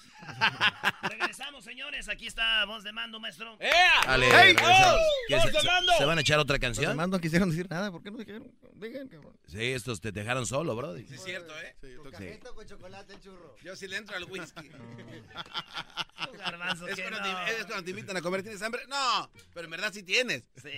Regresamos, 1.03 1.63
señores. 1.63 2.09
Aquí 2.09 2.27
está 2.27 2.65
voz 2.65 2.83
de 2.85 2.93
mando, 2.93 3.21
maestro. 3.21 3.59
Dale, 4.07 4.27
¡Ey! 4.27 4.33
regresamos. 4.33 4.95
¡Oh! 4.95 5.09
¿Qué, 5.29 5.35
¡Voz 5.35 5.45
se, 5.45 5.51
de 5.53 5.61
se- 5.61 5.67
mando! 5.67 5.93
se 5.99 6.05
van 6.07 6.19
a 6.19 6.21
echar 6.23 6.39
otra 6.39 6.59
canción? 6.59 6.91
demás 6.93 7.09
no 7.11 7.21
quisieron 7.21 7.51
decir 7.51 7.69
nada, 7.69 7.91
¿por 7.93 8.03
qué 8.03 8.11
no 8.11 8.17
dijeron? 8.17 8.51
Digan, 8.77 9.09
cabrón. 9.09 9.37
Sí, 9.47 9.73
estos 9.73 10.01
te 10.01 10.11
dejaron 10.11 10.47
solo, 10.47 10.75
bro. 10.75 10.97
Sí, 10.97 11.07
es 11.11 11.23
cierto, 11.23 11.53
¿eh? 11.61 11.77
Sí. 12.17 12.39
con 12.55 12.67
chocolate, 12.67 13.21
churro. 13.21 13.55
Yo 13.63 13.77
sí 13.77 13.87
le 13.89 13.97
entro 13.99 14.17
al 14.17 14.25
whisky. 14.25 14.71
Garbanzo, 16.39 16.89
es, 16.89 16.97
que 16.97 17.03
cuando 17.03 17.21
no. 17.21 17.45
te, 17.45 17.59
es 17.59 17.67
cuando 17.67 17.85
te 17.85 17.91
invitan 17.91 18.17
a 18.17 18.23
comer, 18.23 18.43
¿tienes 18.43 18.63
hambre? 18.63 18.83
No, 18.89 19.31
pero 19.53 19.67
en 19.67 19.71
verdad 19.71 19.93
sí 19.93 20.03
tienes. 20.03 20.45
Sí. 20.63 20.71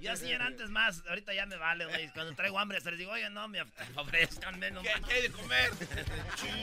Yo 0.00 0.12
así 0.12 0.30
era 0.32 0.46
antes 0.46 0.68
más, 0.70 1.02
ahorita 1.08 1.32
ya 1.34 1.46
me 1.46 1.56
vale, 1.56 1.84
güey. 1.86 2.08
Cuando 2.12 2.34
traigo 2.34 2.58
hambre, 2.58 2.78
hasta 2.78 2.90
les 2.90 2.98
digo, 2.98 3.12
oye, 3.12 3.28
no, 3.30 3.46
me 3.48 3.60
ofrezcan 3.96 4.58
menos. 4.58 4.82
¿Qué 4.82 5.12
hay 5.14 5.22
de 5.22 5.30
comer? 5.30 5.70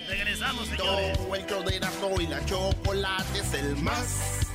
Regresamos, 0.09 0.67
señores. 0.67 1.18
El 1.35 1.45
show 1.45 1.63
de 1.63 1.77
Erasmo 1.77 2.19
y 2.19 2.27
la 2.27 2.45
chocolate 2.45 3.39
es 3.39 3.53
el 3.53 3.75
más 3.77 4.47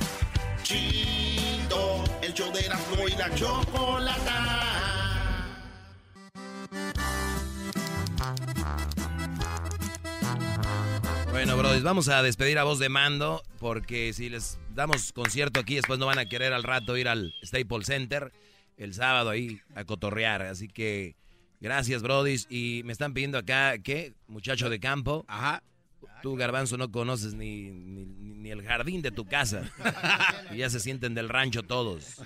chido. 0.63 2.03
El 2.21 2.33
show 2.33 2.51
de 2.53 2.65
Erasmo 2.65 3.07
y 3.07 3.11
la 3.11 3.33
chocolata. 3.35 4.75
Bueno, 11.31 11.57
brodis, 11.57 11.83
vamos 11.83 12.07
a 12.07 12.23
despedir 12.23 12.57
a 12.57 12.63
voz 12.63 12.79
de 12.79 12.89
mando 12.89 13.43
porque 13.59 14.13
si 14.13 14.29
les 14.29 14.57
damos 14.73 15.11
concierto 15.13 15.59
aquí, 15.59 15.75
después 15.75 15.99
no 15.99 16.05
van 16.05 16.19
a 16.19 16.25
querer 16.25 16.53
al 16.53 16.63
rato 16.63 16.97
ir 16.97 17.07
al 17.07 17.33
Staples 17.43 17.87
Center 17.87 18.31
el 18.77 18.93
sábado 18.93 19.29
ahí 19.29 19.61
a 19.75 19.83
cotorrear. 19.85 20.41
Así 20.43 20.67
que 20.67 21.15
gracias, 21.61 22.01
brodis. 22.01 22.47
Y 22.49 22.81
me 22.85 22.93
están 22.93 23.13
pidiendo 23.13 23.37
acá, 23.37 23.77
¿qué? 23.79 24.13
Muchacho 24.27 24.69
de 24.69 24.79
campo. 24.79 25.25
Ajá. 25.27 25.61
Tú, 26.21 26.35
Garbanzo, 26.35 26.77
no 26.77 26.91
conoces 26.91 27.33
ni, 27.33 27.69
ni, 27.71 28.05
ni 28.05 28.51
el 28.51 28.63
jardín 28.63 29.01
de 29.01 29.11
tu 29.11 29.25
casa. 29.25 29.63
y 30.51 30.57
ya 30.57 30.69
se 30.69 30.79
sienten 30.79 31.13
del 31.13 31.29
rancho 31.29 31.63
todos. 31.63 32.21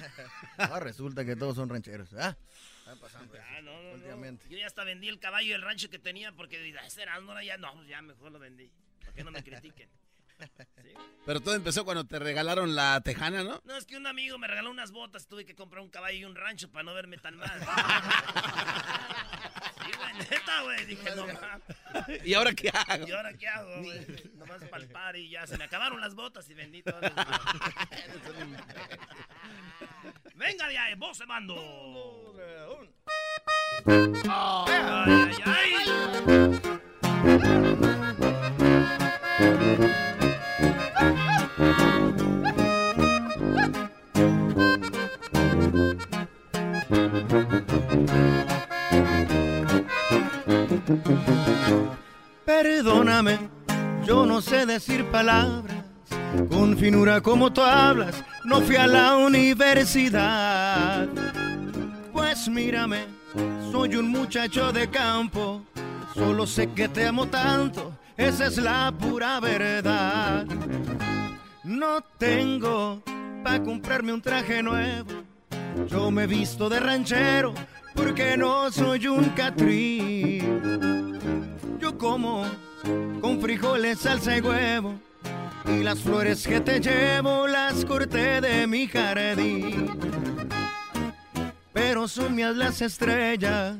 Ah, 0.57 0.79
resulta 0.79 1.25
que 1.25 1.35
todos 1.35 1.55
son 1.55 1.69
rancheros. 1.69 2.13
¿ah? 2.13 2.37
Está 2.79 2.95
pasando 2.95 3.33
eso 3.35 3.43
Ah, 3.49 3.61
no, 3.61 3.71
no. 3.73 4.37
Yo 4.49 4.57
ya 4.57 4.67
hasta 4.67 4.83
vendí 4.83 5.07
el 5.07 5.19
caballo 5.19 5.51
del 5.51 5.61
rancho 5.61 5.89
que 5.89 5.99
tenía 5.99 6.31
porque 6.31 6.59
dije, 6.59 6.77
"Ah, 6.81 6.85
ese 6.87 7.01
era, 7.03 7.19
no, 7.19 7.41
ya 7.41 7.57
no, 7.57 7.83
ya 7.85 8.01
mejor 8.01 8.31
lo 8.31 8.39
vendí. 8.39 8.71
Para 9.01 9.13
que 9.13 9.23
no 9.23 9.31
me 9.31 9.43
critiquen. 9.43 9.89
Pero 11.25 11.41
todo 11.41 11.53
empezó 11.55 11.83
cuando 11.85 12.05
te 12.05 12.17
regalaron 12.17 12.75
la 12.75 13.01
tejana, 13.01 13.43
¿no? 13.43 13.61
No, 13.65 13.75
es 13.75 13.85
que 13.85 13.97
un 13.97 14.07
amigo 14.07 14.37
me 14.37 14.47
regaló 14.47 14.71
unas 14.71 14.91
botas, 14.91 15.27
tuve 15.27 15.45
que 15.45 15.55
comprar 15.55 15.81
un 15.83 15.89
caballo 15.89 16.17
y 16.17 16.25
un 16.25 16.35
rancho 16.35 16.71
para 16.71 16.83
no 16.83 16.93
verme 16.93 17.17
tan 17.17 17.35
mal. 17.37 17.59
Sí, 20.49 20.63
güey, 20.63 20.77
neta, 20.85 20.85
güey. 20.85 20.85
Dije, 20.85 21.15
no 21.15 21.27
mames. 21.27 22.25
¿Y 22.25 22.33
ahora 22.33 22.53
qué 22.53 22.69
hago? 22.69 23.07
¿Y 23.07 23.11
ahora 23.11 23.33
qué 23.33 23.47
hago, 23.47 23.81
güey? 23.81 24.05
Nomás 24.35 24.63
palpar 24.65 25.15
y 25.15 25.29
ya. 25.29 25.47
Se 25.47 25.57
me 25.57 25.63
acabaron 25.65 26.01
las 26.01 26.15
botas 26.15 26.49
y 26.49 26.53
vendí 26.53 26.81
todas 26.81 27.01
las 27.01 27.13
Venga 30.35 30.67
de 30.67 30.77
ahí, 30.77 30.95
vos 30.95 31.17
se 31.17 31.25
mando. 31.25 31.55
Ay, 33.85 35.35
ay, 35.45 35.83
ay. 36.27 36.59
Perdóname, 53.09 53.39
yo 54.05 54.23
no 54.23 54.39
sé 54.39 54.67
decir 54.67 55.03
palabras 55.05 55.83
con 56.47 56.77
finura 56.77 57.19
como 57.21 57.51
tú 57.51 57.63
hablas. 57.63 58.23
No 58.43 58.61
fui 58.61 58.75
a 58.75 58.85
la 58.85 59.17
universidad. 59.17 61.07
Pues 62.13 62.47
mírame, 62.47 63.05
soy 63.71 63.95
un 63.95 64.09
muchacho 64.09 64.71
de 64.71 64.91
campo. 64.91 65.63
Solo 66.13 66.45
sé 66.45 66.69
que 66.69 66.87
te 66.87 67.07
amo 67.07 67.25
tanto, 67.25 67.97
esa 68.15 68.45
es 68.45 68.57
la 68.57 68.93
pura 68.95 69.39
verdad. 69.39 70.45
No 71.63 72.01
tengo 72.19 73.01
para 73.43 73.63
comprarme 73.63 74.13
un 74.13 74.21
traje 74.21 74.61
nuevo. 74.61 75.23
Yo 75.87 76.11
me 76.11 76.27
visto 76.27 76.69
de 76.69 76.79
ranchero 76.79 77.55
porque 77.95 78.37
no 78.37 78.71
soy 78.71 79.07
un 79.07 79.29
catrí. 79.29 80.98
Como 81.99 82.45
con 83.19 83.41
frijoles, 83.41 83.99
salsa 83.99 84.37
y 84.37 84.41
huevo. 84.41 84.95
Y 85.67 85.83
las 85.83 85.99
flores 85.99 86.47
que 86.47 86.61
te 86.61 86.79
llevo 86.79 87.45
las 87.45 87.83
corté 87.83 88.39
de 88.39 88.65
mi 88.65 88.87
jardín. 88.87 89.89
Pero 91.73 92.07
son 92.07 92.37
las 92.57 92.81
estrellas, 92.81 93.75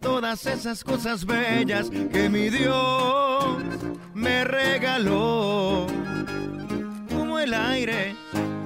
todas 0.00 0.46
esas 0.46 0.84
cosas 0.84 1.26
bellas 1.26 1.90
que 1.90 2.28
mi 2.28 2.48
Dios 2.48 3.58
me 4.14 4.44
regaló. 4.44 5.88
Como 7.08 7.40
el 7.40 7.52
aire, 7.52 8.14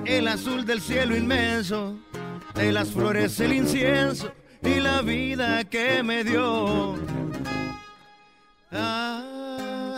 el 0.05 0.29
azul 0.29 0.67
del 0.67 0.83
cielo 0.83 1.17
inmenso, 1.17 1.97
de 2.55 2.73
las 2.73 2.91
flores 2.91 3.41
el 3.41 3.55
incienso 3.55 4.31
y 4.63 4.81
la 4.81 5.01
vida 5.01 5.65
que 5.65 6.03
me 6.03 6.25
dio. 6.25 6.95
Ah, 8.71 9.95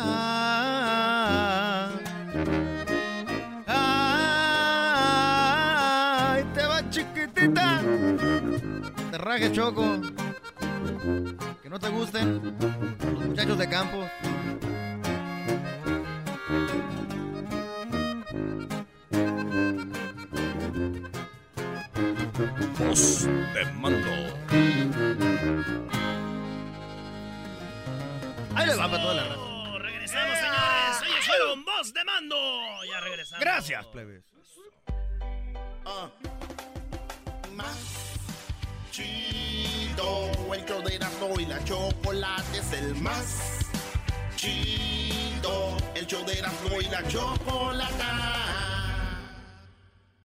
te 6.54 6.66
va 6.66 6.88
chiquitita. 6.90 7.82
Te 9.10 9.18
rague 9.18 9.50
choco. 9.52 10.00
Que 11.62 11.68
no 11.68 11.80
te 11.80 11.88
gusten 11.88 12.40
los 13.12 13.26
muchachos 13.26 13.58
de 13.58 13.68
campo. 13.68 14.06
Ahí 28.60 28.66
le 28.66 28.76
va 28.76 28.90
para 28.90 29.02
toda 29.02 29.14
la 29.14 29.24
raza. 29.24 29.78
Regresamos, 29.78 30.38
señores. 30.38 31.02
Ellos 31.06 31.24
fueron 31.26 31.64
voz 31.64 31.94
de 31.94 32.04
mando. 32.04 32.36
Ya 32.84 33.00
regresamos. 33.00 33.40
Gracias, 33.40 33.86
plebes. 33.86 34.22
Ah. 35.86 36.10
Más 37.54 37.78
chido, 38.90 40.30
el 40.54 40.64
show 40.66 40.82
de 40.82 40.96
Erasmo 40.96 41.40
y 41.40 41.46
la 41.46 41.64
chocolate 41.64 42.58
es 42.58 42.72
el 42.74 42.94
más 42.96 43.58
chido, 44.36 45.76
el 45.94 46.06
show 46.06 46.24
de 46.26 46.38
Erasmo 46.38 46.80
y 46.80 46.84
la 46.84 47.08
chocolata. 47.08 48.79